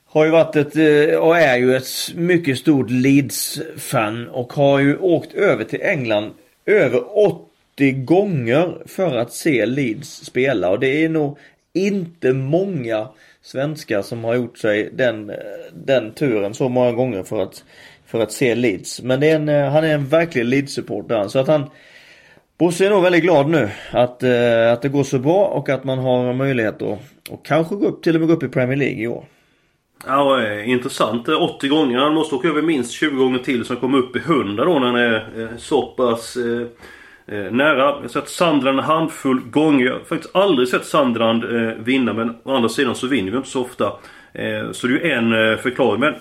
har 0.07 0.25
ju 0.25 0.31
varit 0.31 0.57
ett, 0.57 0.75
och 1.19 1.39
är 1.39 1.57
ju 1.57 1.77
ett 1.77 2.15
mycket 2.15 2.59
stort 2.59 2.91
Leeds-fan 2.91 4.29
och 4.29 4.53
har 4.53 4.79
ju 4.79 4.97
åkt 4.99 5.35
över 5.35 5.65
till 5.65 5.83
England 5.83 6.31
över 6.67 7.19
80 7.19 7.93
gånger 7.93 8.77
för 8.87 9.17
att 9.17 9.33
se 9.33 9.67
Leeds 9.67 10.25
spela. 10.25 10.71
Och 10.71 10.81
det 10.81 11.05
är 11.05 11.09
nog 11.09 11.39
inte 11.77 12.33
många 12.33 13.09
svenskar 13.43 14.03
som 14.03 14.25
har 14.25 14.35
gjort 14.35 14.59
sig 14.59 14.91
den, 14.93 15.33
den 15.75 16.13
turen 16.13 16.55
så 16.55 16.69
många 16.69 16.93
gånger 16.93 17.23
för 17.23 17.43
att, 17.43 17.65
för 18.07 18.21
att 18.21 18.33
se 18.33 18.55
Leeds. 18.55 19.03
Men 19.03 19.21
det 19.21 19.31
är 19.31 19.37
en, 19.37 19.49
eh, 19.49 19.71
han 19.71 19.85
är 19.85 19.95
en 19.95 20.07
verklig 20.07 20.45
Leeds-supporter 20.45 21.29
så 21.29 21.39
att 21.39 21.49
han 21.49 21.71
Bosse 22.59 22.87
är 22.87 22.91
nog 22.91 23.03
väldigt 23.03 23.23
glad 23.23 23.49
nu 23.49 23.71
att, 23.91 24.23
eh, 24.23 24.73
att 24.73 24.83
det 24.83 24.89
går 24.89 25.05
så 25.05 25.19
bra 25.19 25.47
och 25.47 25.69
att 25.69 25.85
man 25.85 25.99
har 25.99 26.33
möjlighet 26.33 26.83
att 26.83 26.99
och 27.31 27.45
kanske 27.45 27.75
gå 27.75 27.87
upp, 27.87 28.03
till 28.03 28.15
och 28.15 28.21
med 28.21 28.29
gå 28.29 28.35
upp 28.35 28.43
i 28.43 28.49
Premier 28.49 28.77
League 28.77 29.03
i 29.03 29.07
år. 29.07 29.25
Ja, 30.07 30.43
eh, 30.43 30.69
intressant. 30.71 31.29
80 31.29 31.69
gånger. 31.69 31.99
Han 31.99 32.15
måste 32.15 32.35
åka 32.35 32.49
över 32.49 32.63
minst 32.63 32.93
20 32.93 33.17
gånger 33.17 33.39
till 33.39 33.65
så 33.65 33.73
han 33.73 33.81
kommer 33.81 33.99
upp 33.99 34.17
i 34.17 34.19
100 34.19 34.65
då 34.65 34.79
när 34.79 34.87
han 34.87 34.97
är 34.97 35.49
så 35.59 35.87
pass 35.87 36.37
eh, 37.27 37.53
nära. 37.53 37.79
Jag 37.79 38.01
har 38.01 38.09
sett 38.09 38.29
Sandland 38.29 38.79
en 38.79 38.85
handfull 38.85 39.41
gånger. 39.41 39.87
Jag 39.87 39.93
har 39.93 40.01
faktiskt 40.01 40.37
aldrig 40.37 40.69
sett 40.69 40.85
Sandland 40.85 41.45
eh, 41.45 41.75
vinna 41.79 42.13
men 42.13 42.37
å 42.43 42.55
andra 42.55 42.69
sidan 42.69 42.95
så 42.95 43.07
vinner 43.07 43.31
vi 43.31 43.37
inte 43.37 43.49
så 43.49 43.63
ofta. 43.63 43.93
Eh, 44.33 44.73
så 44.73 44.87
det 44.87 44.93
är 44.93 44.99
ju 44.99 45.11
en 45.11 45.33
eh, 45.33 45.57
förklaring. 45.57 46.01
Men 46.01 46.15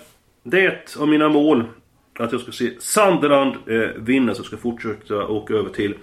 det 0.43 0.65
är 0.65 0.67
ett 0.67 0.97
av 0.99 1.07
mina 1.07 1.29
mål. 1.29 1.63
Att 2.19 2.31
jag 2.31 2.41
ska 2.41 2.51
se 2.51 2.71
Sunderland 2.79 3.53
eh, 3.67 3.89
vinna 3.97 4.33
så 4.33 4.39
jag 4.39 4.45
ska 4.45 4.57
fortsätta 4.57 5.27
åka 5.27 5.53
över 5.53 5.69
till, 5.69 5.93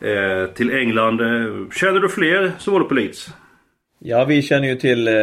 eh, 0.00 0.46
till 0.54 0.70
England. 0.70 1.20
Eh, 1.20 1.70
känner 1.70 2.00
du 2.00 2.08
fler 2.08 2.52
som 2.58 2.72
håller 2.72 2.86
på 2.86 2.94
Leeds? 2.94 3.28
Ja, 3.98 4.24
vi 4.24 4.42
känner 4.42 4.68
ju 4.68 4.76
till, 4.76 5.08
eh, 5.08 5.14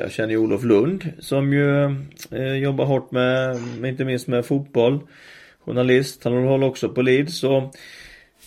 jag 0.00 0.12
känner 0.12 0.30
ju 0.30 0.36
Olof 0.36 0.64
Lund 0.64 1.12
som 1.18 1.52
ju 1.52 1.84
eh, 2.30 2.54
jobbar 2.62 2.84
hårt 2.84 3.10
med, 3.10 3.58
inte 3.84 4.04
minst 4.04 4.28
med 4.28 4.46
fotboll. 4.46 4.98
Journalist, 5.64 6.24
han 6.24 6.32
håller 6.32 6.66
också 6.66 6.88
på 6.88 7.02
Leeds. 7.02 7.44
Och 7.44 7.74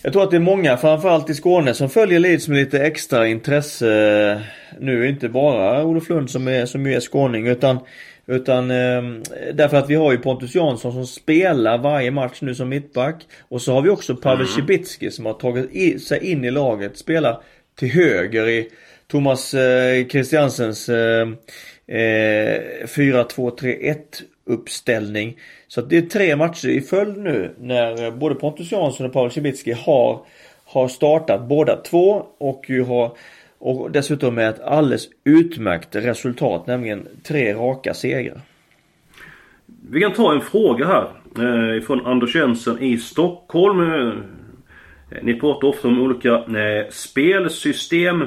jag 0.02 0.12
tror 0.12 0.22
att 0.22 0.30
det 0.30 0.36
är 0.36 0.40
många, 0.40 0.76
framförallt 0.76 1.30
i 1.30 1.34
Skåne, 1.34 1.74
som 1.74 1.88
följer 1.88 2.18
Leeds 2.18 2.48
med 2.48 2.58
lite 2.58 2.82
extra 2.82 3.28
intresse. 3.28 4.42
Nu 4.78 5.08
inte 5.08 5.28
bara 5.28 5.84
Olof 5.84 6.08
Lund 6.08 6.30
som 6.30 6.48
är, 6.48 6.66
som 6.66 6.86
är 6.86 7.00
skåning 7.00 7.46
utan 7.46 7.78
utan 8.26 8.70
eh, 8.70 9.02
därför 9.54 9.76
att 9.76 9.90
vi 9.90 9.94
har 9.94 10.12
ju 10.12 10.18
Pontus 10.18 10.54
Jansson 10.54 10.92
som 10.92 11.06
spelar 11.06 11.78
varje 11.78 12.10
match 12.10 12.38
nu 12.40 12.54
som 12.54 12.68
mittback. 12.68 13.26
Och 13.48 13.62
så 13.62 13.72
har 13.72 13.82
vi 13.82 13.88
också 13.88 14.16
Pavel 14.16 14.46
mm. 14.46 14.52
Cibicki 14.52 15.10
som 15.10 15.26
har 15.26 15.32
tagit 15.32 16.02
sig 16.02 16.30
in 16.30 16.44
i 16.44 16.50
laget. 16.50 16.98
Spelar 16.98 17.42
till 17.78 17.88
höger 17.88 18.48
i 18.48 18.68
Thomas 19.06 19.54
eh, 19.54 20.06
Christiansens 20.06 20.88
eh, 20.88 21.28
eh, 21.86 22.60
4-2-3-1 22.86 23.96
uppställning. 24.46 25.38
Så 25.68 25.80
att 25.80 25.90
det 25.90 25.96
är 25.96 26.02
tre 26.02 26.36
matcher 26.36 26.68
i 26.68 26.80
följd 26.80 27.16
nu 27.18 27.54
när 27.58 28.04
eh, 28.04 28.14
både 28.14 28.34
Pontus 28.34 28.72
Jansson 28.72 29.06
och 29.06 29.12
Paul 29.12 29.30
Cibicki 29.30 29.72
har, 29.72 30.20
har 30.64 30.88
startat 30.88 31.48
båda 31.48 31.76
två 31.76 32.26
och 32.38 32.64
ju 32.68 32.82
har 32.82 33.16
och 33.60 33.90
dessutom 33.90 34.34
med 34.34 34.48
ett 34.48 34.60
alldeles 34.60 35.08
utmärkt 35.24 35.96
resultat, 35.96 36.66
nämligen 36.66 37.08
tre 37.22 37.54
raka 37.54 37.94
segrar. 37.94 38.40
Vi 39.90 40.00
kan 40.00 40.12
ta 40.12 40.32
en 40.32 40.40
fråga 40.40 40.86
här 40.86 41.08
eh, 41.38 41.76
ifrån 41.76 42.06
Anders 42.06 42.34
Jensen 42.34 42.82
i 42.82 42.98
Stockholm. 42.98 43.80
Eh, 43.80 44.12
ni 45.22 45.34
pratar 45.34 45.68
ofta 45.68 45.88
om 45.88 46.02
olika 46.02 46.34
eh, 46.34 46.88
spelsystem. 46.90 48.24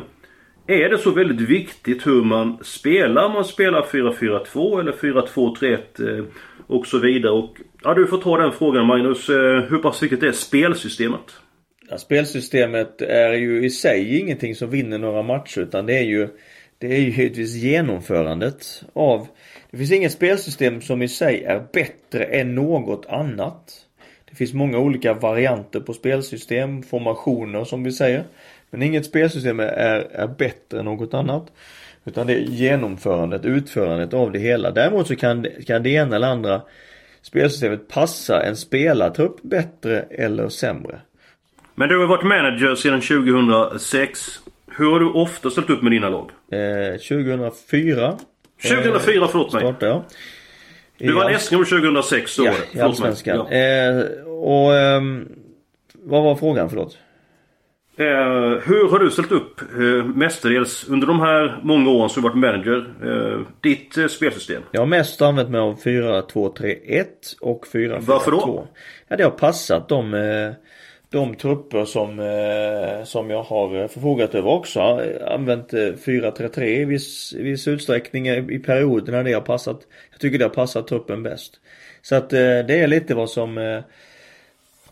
Är 0.67 0.89
det 0.89 0.97
så 0.97 1.11
väldigt 1.11 1.49
viktigt 1.49 2.07
hur 2.07 2.23
man 2.23 2.57
spelar? 2.63 3.25
Om 3.25 3.31
man 3.31 3.45
spelar 3.45 3.81
4-4-2 3.81 4.79
eller 4.79 4.91
4-2-3-1 4.91 6.17
eh, 6.17 6.25
och 6.67 6.87
så 6.87 6.99
vidare. 6.99 7.31
Och, 7.31 7.57
ja, 7.83 7.93
du 7.93 8.07
får 8.07 8.17
ta 8.17 8.37
den 8.37 8.51
frågan 8.51 8.85
Magnus. 8.85 9.29
Eh, 9.29 9.61
hur 9.69 9.77
pass 9.77 10.03
viktigt 10.03 10.23
är 10.23 10.31
spelsystemet? 10.31 11.19
Ja, 11.89 11.97
spelsystemet 11.97 13.01
är 13.01 13.33
ju 13.33 13.65
i 13.65 13.69
sig 13.69 14.19
ingenting 14.19 14.55
som 14.55 14.69
vinner 14.69 14.97
några 14.97 15.23
matcher 15.23 15.61
utan 15.61 15.85
det 15.85 15.97
är 15.97 16.03
ju 16.03 16.27
Det 16.77 16.87
är 16.87 16.99
ju 16.99 17.11
givetvis 17.11 17.55
genomförandet 17.55 18.83
av 18.93 19.27
Det 19.71 19.77
finns 19.77 19.91
inget 19.91 20.11
spelsystem 20.11 20.81
som 20.81 21.01
i 21.01 21.07
sig 21.07 21.43
är 21.43 21.63
bättre 21.73 22.23
än 22.23 22.55
något 22.55 23.05
annat. 23.05 23.85
Det 24.29 24.35
finns 24.35 24.53
många 24.53 24.79
olika 24.79 25.13
varianter 25.13 25.79
på 25.79 25.93
spelsystem, 25.93 26.83
formationer 26.83 27.63
som 27.63 27.83
vi 27.83 27.91
säger. 27.91 28.23
Men 28.73 28.81
inget 28.81 29.05
spelsystem 29.05 29.59
är, 29.59 30.07
är 30.11 30.27
bättre 30.27 30.79
än 30.79 30.85
något 30.85 31.13
annat. 31.13 31.47
Utan 32.05 32.27
det 32.27 32.33
är 32.33 32.39
genomförandet, 32.39 33.45
utförandet 33.45 34.13
av 34.13 34.31
det 34.31 34.39
hela. 34.39 34.71
Däremot 34.71 35.07
så 35.07 35.15
kan, 35.15 35.47
kan 35.67 35.83
det 35.83 35.89
ena 35.89 36.15
eller 36.15 36.27
andra 36.27 36.61
spelsystemet 37.21 37.87
passa 37.87 38.43
en 38.43 38.55
spelartrupp 38.55 39.41
bättre 39.41 40.01
eller 40.01 40.49
sämre. 40.49 40.99
Men 41.75 41.89
du 41.89 41.99
har 41.99 42.07
varit 42.07 42.23
manager 42.23 42.75
sedan 42.75 43.01
2006. 43.01 44.39
Hur 44.77 44.91
har 44.91 44.99
du 44.99 45.09
ofta 45.09 45.49
ställt 45.49 45.69
upp 45.69 45.81
med 45.81 45.91
dina 45.91 46.09
lag? 46.09 46.31
Eh, 46.51 46.97
2004. 46.97 48.17
2004, 48.61 49.27
förlåt 49.31 49.53
mig. 49.53 49.61
Startade 49.61 49.91
jag. 49.91 50.03
Du 50.97 51.13
var 51.13 51.29
en 51.29 51.39
SM 51.39 51.55
2006 51.55 52.31
så 52.31 52.45
ja, 52.45 52.51
var 52.51 52.59
det. 52.71 52.79
i 52.79 52.81
Allsvenskan. 52.81 53.47
Ja. 53.49 53.57
Eh, 53.57 54.03
och 54.27 54.73
eh, 54.73 55.01
vad 55.93 56.23
var 56.23 56.35
frågan, 56.35 56.69
förlåt? 56.69 56.97
Eh, 57.97 58.05
hur 58.65 58.89
har 58.89 58.99
du 58.99 59.11
ställt 59.11 59.31
upp 59.31 59.61
eh, 59.61 60.05
mestadels 60.05 60.85
under 60.89 61.07
de 61.07 61.19
här 61.19 61.59
många 61.63 61.89
åren 61.89 62.09
som 62.09 62.23
du 62.23 62.29
varit 62.29 62.37
manager? 62.37 62.93
Eh, 63.03 63.39
ditt 63.61 63.97
eh, 63.97 64.07
spelsystem? 64.07 64.61
Jag 64.71 64.81
har 64.81 64.85
mest 64.85 65.21
använt 65.21 65.49
mig 65.49 65.61
av 65.61 65.79
4-2-3-1 65.81 67.05
och 67.41 67.65
4-4-2. 67.73 67.97
Varför 67.99 68.31
då? 68.31 68.67
Ja, 69.07 69.15
det 69.15 69.23
har 69.23 69.31
passat 69.31 69.89
de 69.89 70.13
eh, 70.13 70.51
de 71.13 71.35
trupper 71.35 71.85
som, 71.85 72.19
eh, 72.19 73.03
som 73.05 73.29
jag 73.29 73.43
har 73.43 73.87
förfogat 73.87 74.35
över 74.35 74.49
också. 74.49 74.79
Använt 75.27 75.71
4-3-3 75.73 76.61
eh, 76.61 76.81
i 76.81 76.85
viss, 76.85 77.33
viss 77.33 77.67
utsträckning 77.67 78.27
i 78.29 78.59
perioder 78.59 79.11
när 79.11 79.23
det 79.23 79.33
har 79.33 79.41
passat. 79.41 79.79
Jag 80.11 80.19
tycker 80.19 80.37
det 80.37 80.45
har 80.45 80.49
passat 80.49 80.87
truppen 80.87 81.23
bäst. 81.23 81.59
Så 82.01 82.15
att 82.15 82.33
eh, 82.33 82.39
det 82.39 82.79
är 82.79 82.87
lite 82.87 83.15
vad 83.15 83.29
som 83.29 83.81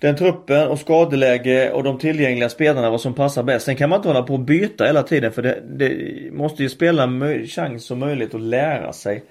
den 0.01 0.15
truppen 0.15 0.67
och 0.67 0.79
skadeläge 0.79 1.71
och 1.71 1.83
de 1.83 1.97
tillgängliga 1.97 2.49
spelarna 2.49 2.89
vad 2.89 3.01
som 3.01 3.13
passar 3.13 3.43
bäst. 3.43 3.65
Sen 3.65 3.75
kan 3.75 3.89
man 3.89 3.99
inte 3.99 4.09
hålla 4.09 4.23
på 4.23 4.33
och 4.33 4.39
byta 4.39 4.85
hela 4.85 5.03
tiden 5.03 5.31
för 5.31 5.41
det, 5.41 5.61
det 5.69 6.31
måste 6.31 6.63
ju 6.63 6.69
spela 6.69 7.09
chans 7.47 7.91
och 7.91 7.97
möjlighet 7.97 8.35
att 8.35 8.41
lära 8.41 8.93
sig 8.93 9.23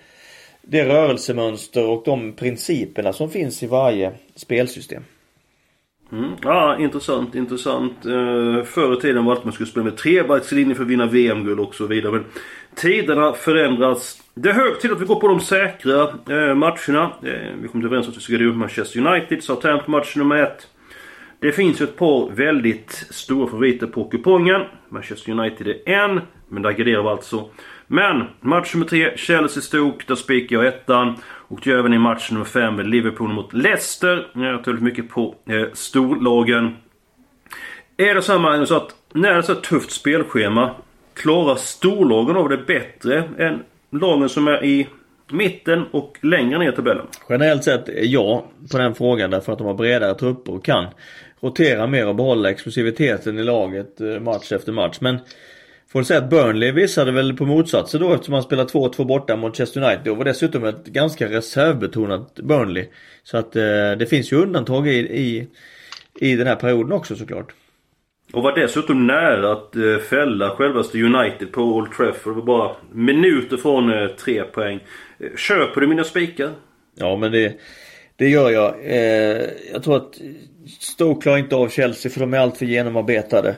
det 0.62 0.84
rörelsemönster 0.84 1.88
och 1.88 2.02
de 2.04 2.32
principerna 2.32 3.12
som 3.12 3.30
finns 3.30 3.62
i 3.62 3.66
varje 3.66 4.12
spelsystem. 4.36 5.02
Mm. 6.12 6.30
Ja, 6.42 6.78
intressant, 6.78 7.34
intressant. 7.34 8.06
Eh, 8.06 8.64
förr 8.64 8.98
i 8.98 9.00
tiden 9.00 9.24
var 9.24 9.34
det 9.34 9.38
att 9.38 9.44
man 9.44 9.52
skulle 9.52 9.68
spela 9.68 9.84
med 9.84 9.96
trebackslinje 9.96 10.74
för 10.74 10.82
att 10.82 10.88
vinna 10.88 11.06
VM-guld 11.06 11.60
och 11.60 11.74
så 11.74 11.86
vidare. 11.86 12.12
Men 12.12 12.24
tiderna 12.74 13.32
förändras. 13.32 14.22
Det 14.34 14.48
är 14.48 14.52
hög 14.52 14.80
tid 14.80 14.92
att 14.92 15.00
vi 15.00 15.06
går 15.06 15.20
på 15.20 15.28
de 15.28 15.40
säkra 15.40 16.02
eh, 16.02 16.54
matcherna. 16.54 17.12
Eh, 17.22 17.54
vi 17.62 17.68
kom 17.68 17.84
överens 17.84 18.06
om 18.06 18.10
att 18.10 18.16
vi 18.16 18.20
skulle 18.20 18.44
gå 18.44 18.50
upp 18.50 18.56
Manchester 18.56 19.06
United, 19.06 19.42
Southampton 19.42 19.90
match 19.90 20.16
nummer 20.16 20.36
ett. 20.36 20.66
Det 21.40 21.52
finns 21.52 21.80
ju 21.80 21.84
ett 21.84 21.96
par 21.96 22.30
väldigt 22.30 22.90
stora 23.10 23.46
favoriter 23.50 23.86
på 23.86 24.04
kupongen. 24.04 24.62
Manchester 24.88 25.32
United 25.32 25.66
är 25.66 25.88
en, 25.88 26.20
men 26.48 26.62
där 26.62 26.70
garderar 26.70 27.02
vi 27.02 27.08
alltså. 27.08 27.48
Men 27.92 28.24
match 28.40 28.74
nummer 28.74 28.86
tre, 28.86 29.16
Chelsea-Stoke. 29.16 30.04
Där 30.06 30.14
spikar 30.14 30.56
jag 30.56 30.66
ettan. 30.66 31.16
Och 31.48 31.60
det 31.64 31.70
gör 31.70 31.78
även 31.78 31.94
i 31.94 31.98
match 31.98 32.30
nummer 32.30 32.44
fem, 32.44 32.80
Liverpool 32.80 33.28
mot 33.28 33.52
Leicester. 33.52 34.26
Jag 34.34 34.64
tar 34.64 34.72
mycket 34.72 35.08
på 35.10 35.34
eh, 35.46 35.66
storlagen. 35.72 36.76
Är 37.96 38.14
det 38.14 38.22
så 38.22 38.32
här 38.32 38.38
Magnus 38.38 38.70
att 38.70 38.94
när 39.12 39.32
det 39.32 39.38
är 39.38 39.42
så 39.42 39.54
här 39.54 39.60
tufft 39.60 39.90
spelschema 39.90 40.74
Klarar 41.14 41.56
storlagen 41.56 42.36
av 42.36 42.48
det 42.48 42.56
bättre 42.56 43.24
än 43.38 43.62
lagen 43.90 44.28
som 44.28 44.48
är 44.48 44.64
i 44.64 44.88
mitten 45.30 45.84
och 45.90 46.18
längre 46.22 46.58
ner 46.58 46.72
i 46.72 46.76
tabellen? 46.76 47.06
Generellt 47.28 47.64
sett 47.64 47.88
ja 48.02 48.46
på 48.72 48.78
den 48.78 48.94
frågan 48.94 49.30
därför 49.30 49.52
att 49.52 49.58
de 49.58 49.66
har 49.66 49.74
bredare 49.74 50.14
trupper 50.14 50.54
och 50.54 50.64
kan 50.64 50.86
rotera 51.40 51.86
mer 51.86 52.08
och 52.08 52.14
behålla 52.14 52.50
explosiviteten 52.50 53.38
i 53.38 53.44
laget 53.44 54.00
eh, 54.00 54.20
match 54.20 54.52
efter 54.52 54.72
match. 54.72 54.96
Men 55.00 55.18
Får 55.92 56.02
säga 56.02 56.18
att 56.18 56.30
Burnley 56.30 56.72
visade 56.72 57.12
väl 57.12 57.36
på 57.36 57.46
motsatsen 57.46 58.00
då 58.00 58.12
eftersom 58.12 58.32
man 58.32 58.42
spelar 58.42 58.64
2-2 58.64 59.04
borta 59.04 59.36
mot 59.36 59.42
Manchester 59.42 59.82
United. 59.82 60.08
Och 60.08 60.16
var 60.16 60.24
dessutom 60.24 60.64
ett 60.64 60.86
ganska 60.86 61.28
reservbetonat 61.28 62.34
Burnley. 62.34 62.86
Så 63.22 63.36
att 63.36 63.56
eh, 63.56 63.62
det 63.98 64.10
finns 64.10 64.32
ju 64.32 64.36
undantag 64.36 64.88
i, 64.88 64.98
i, 64.98 65.48
i 66.20 66.36
den 66.36 66.46
här 66.46 66.56
perioden 66.56 66.92
också 66.92 67.16
såklart. 67.16 67.52
Och 68.32 68.42
var 68.42 68.54
dessutom 68.54 69.06
nära 69.06 69.52
att 69.52 69.76
eh, 69.76 69.96
fälla 69.96 70.50
självaste 70.50 71.02
United 71.02 71.52
på 71.52 71.62
Old 71.62 71.92
Trafford. 71.92 72.32
Det 72.32 72.40
var 72.40 72.46
bara 72.46 72.76
minuter 72.92 73.56
från 73.56 73.92
eh, 73.92 74.08
tre 74.08 74.42
poäng. 74.42 74.80
Eh, 75.18 75.36
köper 75.36 75.80
du 75.80 75.86
mina 75.86 76.04
spikar? 76.04 76.50
Ja 76.94 77.16
men 77.16 77.32
det, 77.32 77.60
det 78.16 78.28
gör 78.28 78.50
jag. 78.50 78.74
Eh, 78.84 79.46
jag 79.72 79.82
tror 79.84 79.96
att 79.96 80.20
Stoke 80.80 81.22
klarar 81.22 81.38
inte 81.38 81.56
av 81.56 81.68
Chelsea 81.68 82.12
för 82.12 82.20
de 82.20 82.34
är 82.34 82.38
alltför 82.38 82.66
genomarbetade 82.66 83.56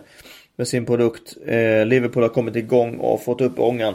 med 0.62 0.68
sin 0.68 0.86
produkt. 0.86 1.36
Eh, 1.46 1.86
Liverpool 1.86 2.22
har 2.22 2.30
kommit 2.30 2.56
igång 2.56 2.96
och 2.96 3.24
fått 3.24 3.40
upp 3.40 3.58
ångan. 3.58 3.94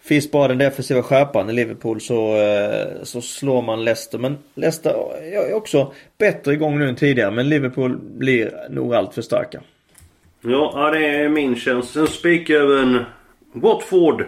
Finns 0.00 0.30
bara 0.30 0.48
den 0.48 0.58
defensiva 0.58 1.02
skärpan 1.02 1.50
i 1.50 1.52
Liverpool 1.52 2.00
så, 2.00 2.36
eh, 2.36 3.02
så 3.02 3.20
slår 3.20 3.62
man 3.62 3.84
Leicester. 3.84 4.18
Men 4.18 4.38
Leicester 4.54 4.94
är 5.22 5.54
också 5.54 5.92
bättre 6.18 6.52
igång 6.52 6.78
nu 6.78 6.88
än 6.88 6.96
tidigare. 6.96 7.30
Men 7.30 7.48
Liverpool 7.48 7.96
blir 7.96 8.52
nog 8.70 8.94
allt 8.94 9.14
för 9.14 9.22
starka. 9.22 9.60
Ja, 10.40 10.90
det 10.92 11.06
är 11.06 11.28
min 11.28 11.56
tjänst. 11.56 11.92
Sen 11.92 12.06
spikar 12.06 12.54
även 12.54 13.04
Watford. 13.52 14.24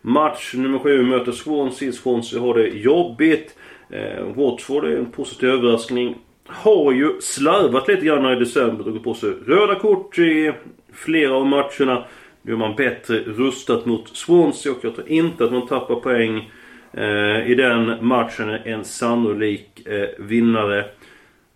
Match 0.00 0.54
nummer 0.54 0.78
7 0.78 1.02
möter 1.02 1.32
Swansea. 1.32 1.92
Swansea 1.92 2.40
har 2.40 2.54
det 2.54 2.68
jobbigt. 2.68 3.54
Eh, 3.90 4.24
Watford 4.34 4.84
är 4.84 4.96
en 4.96 5.10
positiv 5.10 5.48
överraskning. 5.48 6.16
Har 6.46 6.92
ju 6.92 7.20
slarvat 7.20 7.88
lite 7.88 8.06
grann 8.06 8.32
i 8.32 8.38
december. 8.38 8.84
Dragit 8.84 9.04
på 9.04 9.14
sig 9.14 9.30
röda 9.46 9.74
kort 9.74 10.18
i 10.18 10.52
flera 10.94 11.34
av 11.34 11.46
matcherna. 11.46 12.04
Nu 12.42 12.52
är 12.52 12.56
man 12.56 12.76
bättre 12.76 13.18
rustat 13.18 13.86
mot 13.86 14.16
Swansea 14.16 14.72
och 14.72 14.78
jag 14.82 14.94
tror 14.94 15.08
inte 15.08 15.44
att 15.44 15.52
man 15.52 15.66
tappar 15.66 15.94
poäng 15.94 16.50
eh, 16.92 17.50
i 17.50 17.54
den 17.54 18.06
matchen. 18.06 18.50
En 18.50 18.84
sannolik 18.84 19.86
eh, 19.86 20.08
vinnare. 20.18 20.84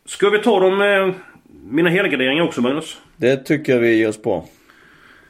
Ska 0.04 0.30
vi 0.30 0.38
ta 0.38 0.60
dem 0.60 0.78
med 0.78 1.12
mina 1.64 1.90
helgarderingar 1.90 2.44
också 2.44 2.60
Magnus? 2.60 3.00
Det 3.16 3.36
tycker 3.36 3.72
jag 3.72 3.80
vi 3.80 3.98
ger 3.98 4.08
oss 4.08 4.22
på. 4.22 4.44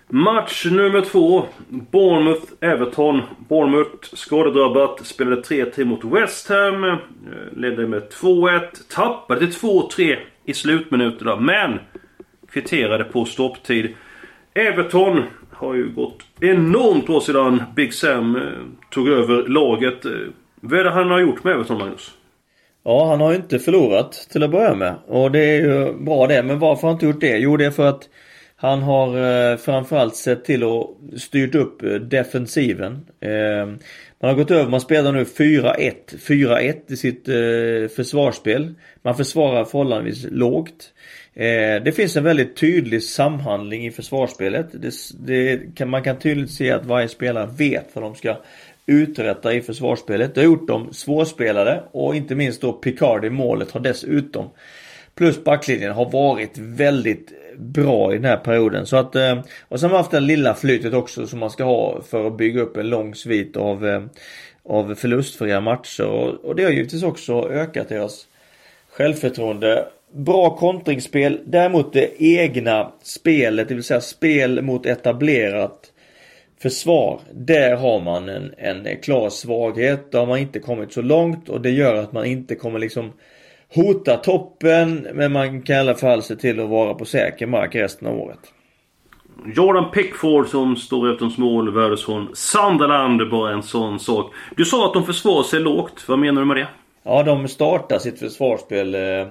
Match 0.08 0.66
nummer 0.70 1.00
två. 1.00 1.44
Bournemouth-Everton. 1.68 3.20
Bournemouth 3.48 4.14
skadedrabbat. 4.14 5.07
Spelade 5.07 5.42
3-3 5.42 5.85
mot 5.85 6.05
West 6.05 6.48
Ham. 6.48 6.85
Eh, 6.85 6.96
ledde 7.57 7.87
med 7.87 8.02
2-1. 8.02 8.61
Tappade 8.94 9.40
till 9.40 9.50
2-3 9.50 10.16
i 10.44 10.55
slutminuterna. 10.55 11.37
Men 11.37 11.79
kvitterade 12.55 13.05
på 13.05 13.25
stopptid. 13.25 13.95
Everton 14.55 15.23
har 15.51 15.75
ju 15.75 15.90
gått 15.95 16.23
enormt 16.40 17.07
bra 17.07 17.21
sedan 17.21 17.62
Big 17.77 17.95
Sam 17.95 18.37
eh, 18.37 18.43
tog 18.90 19.09
över 19.09 19.49
laget. 19.49 20.05
Eh, 20.05 20.11
vad 20.61 20.81
är 20.81 20.85
det 20.85 20.90
han 20.90 21.11
har 21.11 21.21
gjort 21.21 21.45
med 21.45 21.55
Everton, 21.55 21.79
Magnus? 21.79 22.11
Ja, 22.85 23.09
han 23.09 23.21
har 23.21 23.31
ju 23.31 23.37
inte 23.37 23.59
förlorat 23.59 24.12
till 24.12 24.43
att 24.43 24.51
börja 24.51 24.75
med. 24.75 24.95
Och 25.07 25.31
det 25.31 25.40
är 25.40 25.61
ju 25.61 25.93
bra 25.93 26.27
det. 26.27 26.43
Men 26.43 26.59
varför 26.59 26.83
har 26.83 26.88
han 26.88 26.97
inte 26.97 27.07
gjort 27.07 27.21
det? 27.21 27.38
Jo, 27.38 27.57
det 27.57 27.64
är 27.64 27.71
för 27.71 27.87
att 27.87 28.09
han 28.57 28.83
har 28.83 29.09
eh, 29.53 29.57
framförallt 29.57 30.17
sett 30.17 30.45
till 30.45 30.62
att 30.62 31.21
styrt 31.21 31.55
upp 31.55 31.83
eh, 31.83 31.90
defensiven. 31.90 33.07
Eh, 33.21 33.75
man 34.24 34.28
har 34.28 34.37
gått 34.37 34.50
över, 34.50 34.70
man 34.70 34.80
spelar 34.80 35.12
nu 35.12 35.24
4-1. 35.24 35.94
4-1 36.08 36.92
i 36.92 36.96
sitt 36.96 37.28
eh, 37.28 37.96
försvarsspel. 37.96 38.74
Man 39.02 39.16
försvarar 39.16 39.64
förhållandevis 39.64 40.26
lågt. 40.30 40.92
Eh, 41.34 41.82
det 41.84 41.96
finns 41.96 42.16
en 42.16 42.24
väldigt 42.24 42.56
tydlig 42.56 43.02
samhandling 43.02 43.87
i 43.87 43.90
försvarsspelet. 43.90 44.66
Det, 44.72 44.92
det 45.26 45.60
kan, 45.74 45.90
man 45.90 46.02
kan 46.02 46.18
tydligt 46.18 46.50
se 46.50 46.70
att 46.70 46.87
varje 46.87 47.08
spelare 47.08 47.50
vet 47.58 47.88
vad 47.92 48.04
de 48.04 48.14
ska 48.14 48.37
uträtta 48.87 49.54
i 49.54 49.60
försvarsspelet. 49.60 50.34
Det 50.34 50.40
har 50.40 50.46
gjort 50.46 50.68
dem 50.68 50.92
svårspelade 50.92 51.82
och 51.92 52.16
inte 52.16 52.34
minst 52.34 52.60
då 52.60 52.72
Picard 52.72 53.24
i 53.24 53.30
målet 53.30 53.70
har 53.70 53.80
dessutom 53.80 54.50
plus 55.14 55.44
backlinjen 55.44 55.92
har 55.92 56.10
varit 56.10 56.58
väldigt 56.58 57.32
bra 57.59 58.12
i 58.12 58.17
den 58.17 58.25
här 58.25 58.37
perioden. 58.37 58.87
Så 58.87 58.97
att, 58.97 59.17
eh, 59.17 59.40
och 59.69 59.81
sen 59.81 59.90
har 59.90 59.95
man 59.95 60.01
haft 60.01 60.11
det 60.11 60.21
lilla 60.21 60.55
flytet 60.55 60.95
också 60.95 61.27
som 61.27 61.38
man 61.38 61.51
ska 61.51 61.64
ha 61.64 62.03
för 62.03 62.27
att 62.27 62.37
bygga 62.37 62.61
upp 62.61 62.77
en 62.77 62.88
lång 62.88 63.14
svit 63.14 63.57
av, 63.57 63.87
eh, 63.87 64.03
av 64.64 64.95
förlustfria 64.95 65.61
matcher. 65.61 66.07
Och, 66.07 66.45
och 66.45 66.57
det 66.57 66.64
har 66.64 66.71
givetvis 66.71 67.03
också 67.03 67.49
ökat 67.51 67.88
deras 67.88 68.27
självförtroende 68.90 69.87
bra 70.12 70.57
kontringsspel. 70.57 71.40
Däremot 71.47 71.93
det 71.93 72.23
egna 72.23 72.93
spelet, 73.03 73.69
det 73.69 73.75
vill 73.75 73.85
säga 73.85 74.01
spel 74.01 74.62
mot 74.62 74.87
etablerat 74.87 75.93
försvar. 76.62 77.21
Där 77.33 77.77
har 77.77 78.01
man 78.01 78.29
en, 78.29 78.55
en 78.57 79.01
klar 79.03 79.31
svaghet. 79.31 80.12
Där 80.12 80.19
har 80.19 80.27
man 80.27 80.38
inte 80.38 80.59
kommit 80.59 80.93
så 80.93 81.03
långt 81.03 81.49
och 81.49 81.61
det 81.61 81.71
gör 81.71 81.95
att 81.95 82.12
man 82.12 82.25
inte 82.25 82.55
kommer 82.55 82.79
liksom 82.79 83.12
hota 83.74 84.16
toppen. 84.16 85.09
Men 85.14 85.33
man 85.33 85.62
kan 85.62 85.77
i 85.77 85.79
alla 85.79 85.94
fall 85.94 86.22
se 86.22 86.37
till 86.37 86.61
att 86.61 86.68
vara 86.68 86.94
på 86.94 87.05
säker 87.05 87.46
mark 87.46 87.74
resten 87.74 88.09
av 88.09 88.18
året. 88.18 88.38
Jordan 89.57 89.90
Pickford 89.90 90.46
som 90.46 90.77
står 90.77 91.12
efter 91.12 91.40
mål 91.40 91.74
värdes 91.74 92.05
från 92.05 92.31
Sunderland. 92.35 93.31
Bara 93.31 93.53
en 93.53 93.62
sån 93.62 94.00
sak. 94.00 94.33
Du 94.57 94.64
sa 94.64 94.87
att 94.87 94.94
de 94.94 95.07
försvarar 95.07 95.42
sig 95.42 95.61
lågt. 95.61 96.05
Vad 96.09 96.18
menar 96.18 96.40
du 96.40 96.46
med 96.46 96.57
det? 96.57 96.68
Ja, 97.03 97.22
de 97.22 97.48
startar 97.48 97.98
sitt 97.98 98.18
försvarsspel 98.18 98.94
eh, 98.94 99.27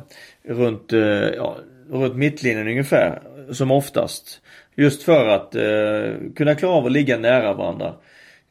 runt, 0.48 0.94
eh, 0.94 1.00
ja, 1.02 1.56
runt 1.90 2.16
mittlinjen 2.16 2.68
ungefär. 2.68 3.22
Som 3.52 3.72
oftast. 3.72 4.42
Just 4.76 5.04
för 5.04 5.28
att 5.28 5.56
eh, 5.56 6.32
kunna 6.36 6.56
klara 6.56 6.74
av 6.74 6.86
att 6.86 6.92
ligga 6.92 7.18
nära 7.18 7.54
varandra. 7.54 7.94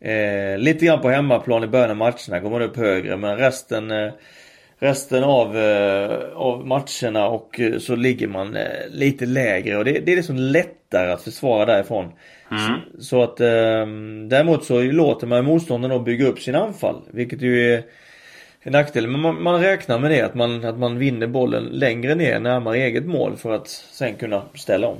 Eh, 0.01 0.59
lite 0.59 0.87
grann 0.87 1.01
på 1.01 1.11
hemmaplan 1.11 1.65
i 1.65 1.67
början 1.67 1.91
av 1.91 1.97
matcherna 1.97 2.41
går 2.41 2.51
man 2.51 2.63
upp 2.63 2.77
högre 2.77 3.17
men 3.17 3.37
resten 3.37 3.91
eh, 3.91 4.13
Resten 4.83 5.25
av, 5.25 5.57
eh, 5.57 6.33
av 6.35 6.67
matcherna 6.67 7.29
och 7.29 7.61
eh, 7.61 7.79
så 7.79 7.97
ligger 7.97 8.29
man 8.29 8.59
lite 8.91 9.27
lägre 9.27 9.77
och 9.77 9.85
det, 9.85 10.07
det 10.07 10.13
är 10.13 10.17
liksom 10.17 10.37
lättare 10.37 11.13
att 11.13 11.23
försvara 11.23 11.67
därifrån. 11.67 12.13
Mm. 12.51 12.81
Så, 12.99 13.01
så, 13.01 13.23
att 13.23 13.37
däremot 14.29 14.65
så 14.65 14.83
låter 14.83 15.27
man 15.27 15.45
motståndarna 15.45 15.99
bygga 15.99 16.27
upp 16.27 16.39
sin 16.39 16.55
anfall. 16.55 16.97
Vilket 17.11 17.43
ju 17.43 17.75
är 17.75 17.83
en 18.63 18.73
nackdel. 18.73 19.07
Men 19.07 19.21
man, 19.21 19.43
man, 19.43 19.61
räknar 19.61 19.99
med 19.99 20.11
det 20.11 20.21
att 20.21 20.35
man, 20.35 20.65
att 20.65 20.79
man 20.79 20.99
vinner 20.99 21.27
bollen 21.27 21.65
längre 21.65 22.15
ner 22.15 22.41
närmare 22.41 22.77
eget 22.77 23.07
mål 23.07 23.37
för 23.37 23.53
att 23.53 23.69
sen 23.69 24.15
kunna 24.15 24.43
ställa 24.55 24.87
om. 24.87 24.97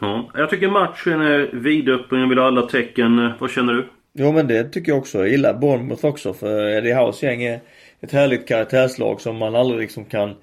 Ja, 0.00 0.30
jag 0.34 0.50
tycker 0.50 0.68
matchen 0.68 1.20
är 1.20 1.50
vidöppen. 1.52 2.20
Jag 2.20 2.28
vill 2.28 2.38
ha 2.38 2.46
alla 2.46 2.62
tecken. 2.62 3.32
Vad 3.38 3.50
känner 3.50 3.72
du? 3.72 3.88
Jo 4.12 4.32
men 4.32 4.46
det 4.46 4.64
tycker 4.64 4.92
jag 4.92 4.98
också. 4.98 5.18
Jag 5.18 5.28
gillar 5.28 5.54
Bournemouth 5.54 6.04
också 6.04 6.32
för 6.32 6.68
Eddie 6.68 6.94
House 6.94 7.26
gäng 7.26 7.42
är 7.42 7.60
ett 8.00 8.12
härligt 8.12 8.48
karaktärslag 8.48 9.20
som 9.20 9.36
man 9.36 9.54
aldrig 9.54 9.80
liksom 9.80 10.04
kan 10.04 10.34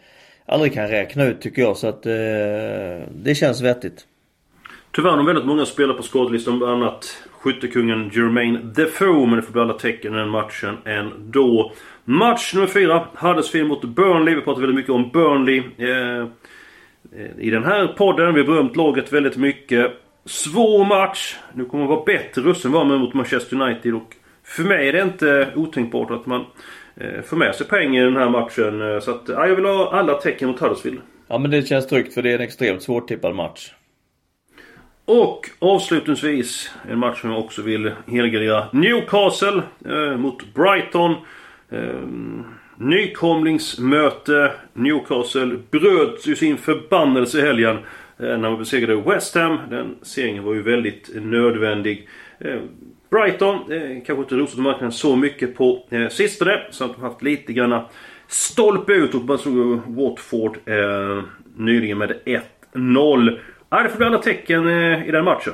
aldrig 0.45 0.73
kan 0.73 0.87
räkna 0.87 1.25
ut 1.25 1.41
tycker 1.41 1.61
jag. 1.61 1.77
Så 1.77 1.87
att 1.87 2.05
eh, 2.05 2.11
det 3.11 3.35
känns 3.35 3.61
vettigt. 3.61 4.05
Tyvärr 4.91 5.11
har 5.11 5.23
väldigt 5.23 5.45
många 5.45 5.65
spelare 5.65 5.97
på 5.97 6.03
skadelistan. 6.03 6.57
Bland 6.57 6.83
annat 6.83 7.23
skyttekungen 7.31 8.11
Jermaine 8.13 8.73
Defoe. 8.75 9.27
Men 9.27 9.35
det 9.35 9.41
får 9.41 9.53
bli 9.53 9.61
alla 9.61 9.73
tecken 9.73 10.13
i 10.13 10.17
den 10.17 10.29
matchen 10.29 10.77
ändå. 10.85 11.71
Match 12.05 12.53
nummer 12.53 12.67
fyra. 12.67 13.07
Huddersfield 13.15 13.67
mot 13.67 13.83
Burnley. 13.83 14.35
Vi 14.35 14.41
pratar 14.41 14.61
väldigt 14.61 14.75
mycket 14.75 14.91
om 14.91 15.09
Burnley. 15.09 15.63
Eh, 15.77 16.19
eh 16.19 16.25
i 17.39 17.49
den 17.49 17.63
här 17.63 17.87
podden. 17.87 18.33
Vi 18.33 18.39
har 18.39 18.47
berömt 18.47 18.75
laget 18.75 19.13
väldigt 19.13 19.37
mycket. 19.37 19.91
Svår 20.25 20.85
match. 20.85 21.35
Nu 21.53 21.65
kommer 21.65 21.83
det 21.83 21.89
vara 21.89 22.03
bättre 22.05 22.41
rösten 22.41 22.71
var 22.71 22.85
man 22.85 22.99
mot 22.99 23.13
Manchester 23.13 23.61
United 23.61 23.93
och 23.93 24.15
för 24.43 24.63
mig 24.63 24.89
är 24.89 24.93
det 24.93 25.01
inte 25.01 25.53
otänkbart 25.55 26.11
att 26.11 26.25
man 26.25 26.45
eh, 26.97 27.21
får 27.21 27.37
med 27.37 27.55
sig 27.55 27.67
pengar 27.67 28.01
i 28.01 28.05
den 28.05 28.15
här 28.15 28.29
matchen. 28.29 29.01
Så 29.01 29.11
att, 29.11 29.23
ja, 29.27 29.47
jag 29.47 29.55
vill 29.55 29.65
ha 29.65 29.93
alla 29.93 30.13
tecken 30.13 30.47
mot 30.47 30.59
Huddersfield. 30.59 30.99
Ja 31.27 31.37
men 31.37 31.51
det 31.51 31.67
känns 31.67 31.87
tryggt 31.87 32.13
för 32.13 32.21
det 32.21 32.31
är 32.31 32.35
en 32.35 32.41
extremt 32.41 32.83
svårtippad 32.83 33.35
match. 33.35 33.73
Och 35.05 35.49
avslutningsvis 35.59 36.71
en 36.89 36.99
match 36.99 37.21
som 37.21 37.29
jag 37.29 37.39
också 37.39 37.61
vill 37.61 37.91
helgardera. 38.07 38.67
Newcastle 38.71 39.61
eh, 39.85 40.17
mot 40.17 40.53
Brighton. 40.53 41.15
Eh, 41.69 42.07
nykomlingsmöte. 42.77 44.51
Newcastle 44.73 45.57
bröt 45.71 46.27
ju 46.27 46.35
sin 46.35 46.57
förbannelse 46.57 47.39
i 47.39 47.41
helgen. 47.41 47.77
Eh, 48.17 48.25
när 48.25 48.37
man 48.37 48.57
besegrade 48.57 49.01
West 49.01 49.35
Ham. 49.35 49.57
Den 49.69 49.95
segern 50.01 50.43
var 50.43 50.53
ju 50.53 50.61
väldigt 50.61 51.09
nödvändig. 51.13 52.07
Brighton, 53.09 53.55
eh, 53.71 54.03
kanske 54.05 54.23
inte 54.23 54.35
rosat 54.35 54.59
marknaden 54.59 54.91
så 54.91 55.15
mycket 55.15 55.55
på 55.55 55.83
eh, 55.89 56.07
sistone. 56.07 56.61
Så 56.69 56.85
att 56.85 56.95
de 56.95 57.01
haft 57.01 57.21
lite 57.21 57.53
granna 57.53 57.85
stolpe 58.27 58.93
ut 58.93 59.15
och 59.15 59.21
man 59.21 59.37
såg 59.37 59.81
Watford 59.87 60.57
eh, 60.65 61.23
nyligen 61.57 61.97
med 61.97 62.19
1-0. 62.73 63.39
Ja, 63.69 63.83
det 63.83 63.89
får 63.89 63.97
bli 63.97 64.05
alla 64.05 64.17
tecken 64.17 64.67
eh, 64.67 65.07
i 65.07 65.11
den 65.11 65.25
matchen. 65.25 65.53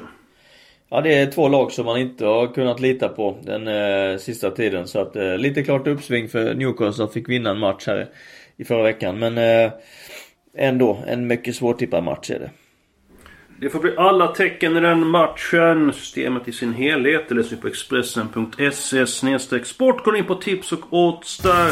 Ja 0.90 1.02
det 1.02 1.14
är 1.14 1.32
två 1.32 1.48
lag 1.48 1.72
som 1.72 1.86
man 1.86 1.98
inte 1.98 2.26
har 2.26 2.48
kunnat 2.54 2.80
lita 2.80 3.10
på 3.10 3.38
den 3.42 3.68
eh, 3.68 4.18
sista 4.18 4.52
tiden. 4.52 4.88
Så 4.88 5.00
att 5.00 5.16
eh, 5.16 5.38
lite 5.38 5.64
klart 5.64 5.88
uppsving 5.88 6.30
för 6.30 6.54
Newcastle 6.54 6.94
som 6.94 7.10
fick 7.10 7.30
vinna 7.30 7.50
en 7.50 7.60
match 7.60 7.88
här 7.88 8.08
i 8.58 8.66
förra 8.66 8.84
veckan. 8.84 9.20
Men 9.20 9.38
eh, 9.38 9.72
ändå 10.58 10.98
en 11.08 11.28
mycket 11.28 11.56
svårtippad 11.56 12.04
match 12.04 12.30
är 12.30 12.40
det. 12.40 12.50
Det 13.62 13.70
får 13.70 13.80
bli 13.80 13.98
alla 13.98 14.28
tecken 14.28 14.78
i 14.78 14.80
den 14.80 15.08
matchen. 15.08 15.94
Systemet 15.94 16.48
i 16.48 16.52
sin 16.52 16.74
helhet. 16.74 17.30
Det 17.30 17.36
läser 17.36 17.56
vi 17.56 17.62
på 17.62 17.68
Expressen.se 17.68 19.66
sport. 19.66 20.06
Gå 20.06 20.16
in 20.16 20.26
på 20.26 20.36
tips 20.36 20.72
och 20.72 20.80
odds 20.90 21.38
där. 21.38 21.72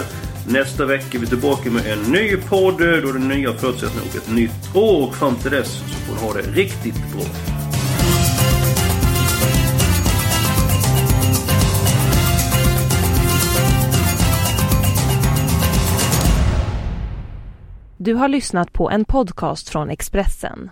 Nästa 0.53 0.85
vecka 0.85 1.17
är 1.17 1.19
vi 1.19 1.27
tillbaka 1.27 1.71
med 1.71 1.85
en 1.85 2.11
ny 2.11 2.37
podd. 2.37 2.77
Då 2.77 2.83
är 2.85 3.13
det 3.13 3.35
nya 3.35 3.53
förutsättningar 3.53 4.07
och 4.09 4.15
ett 4.15 4.35
nytt 4.35 4.75
år. 4.75 5.07
Och 5.07 5.15
Fram 5.15 5.35
till 5.35 5.51
dess 5.51 5.67
så 5.67 5.95
får 5.95 6.15
ni 6.15 6.21
ha 6.21 6.33
det 6.33 6.61
riktigt 6.61 7.11
bra. 7.13 7.25
Du 17.97 18.13
har 18.13 18.27
lyssnat 18.27 18.73
på 18.73 18.89
en 18.89 19.05
podcast 19.05 19.69
från 19.69 19.89
Expressen. 19.89 20.71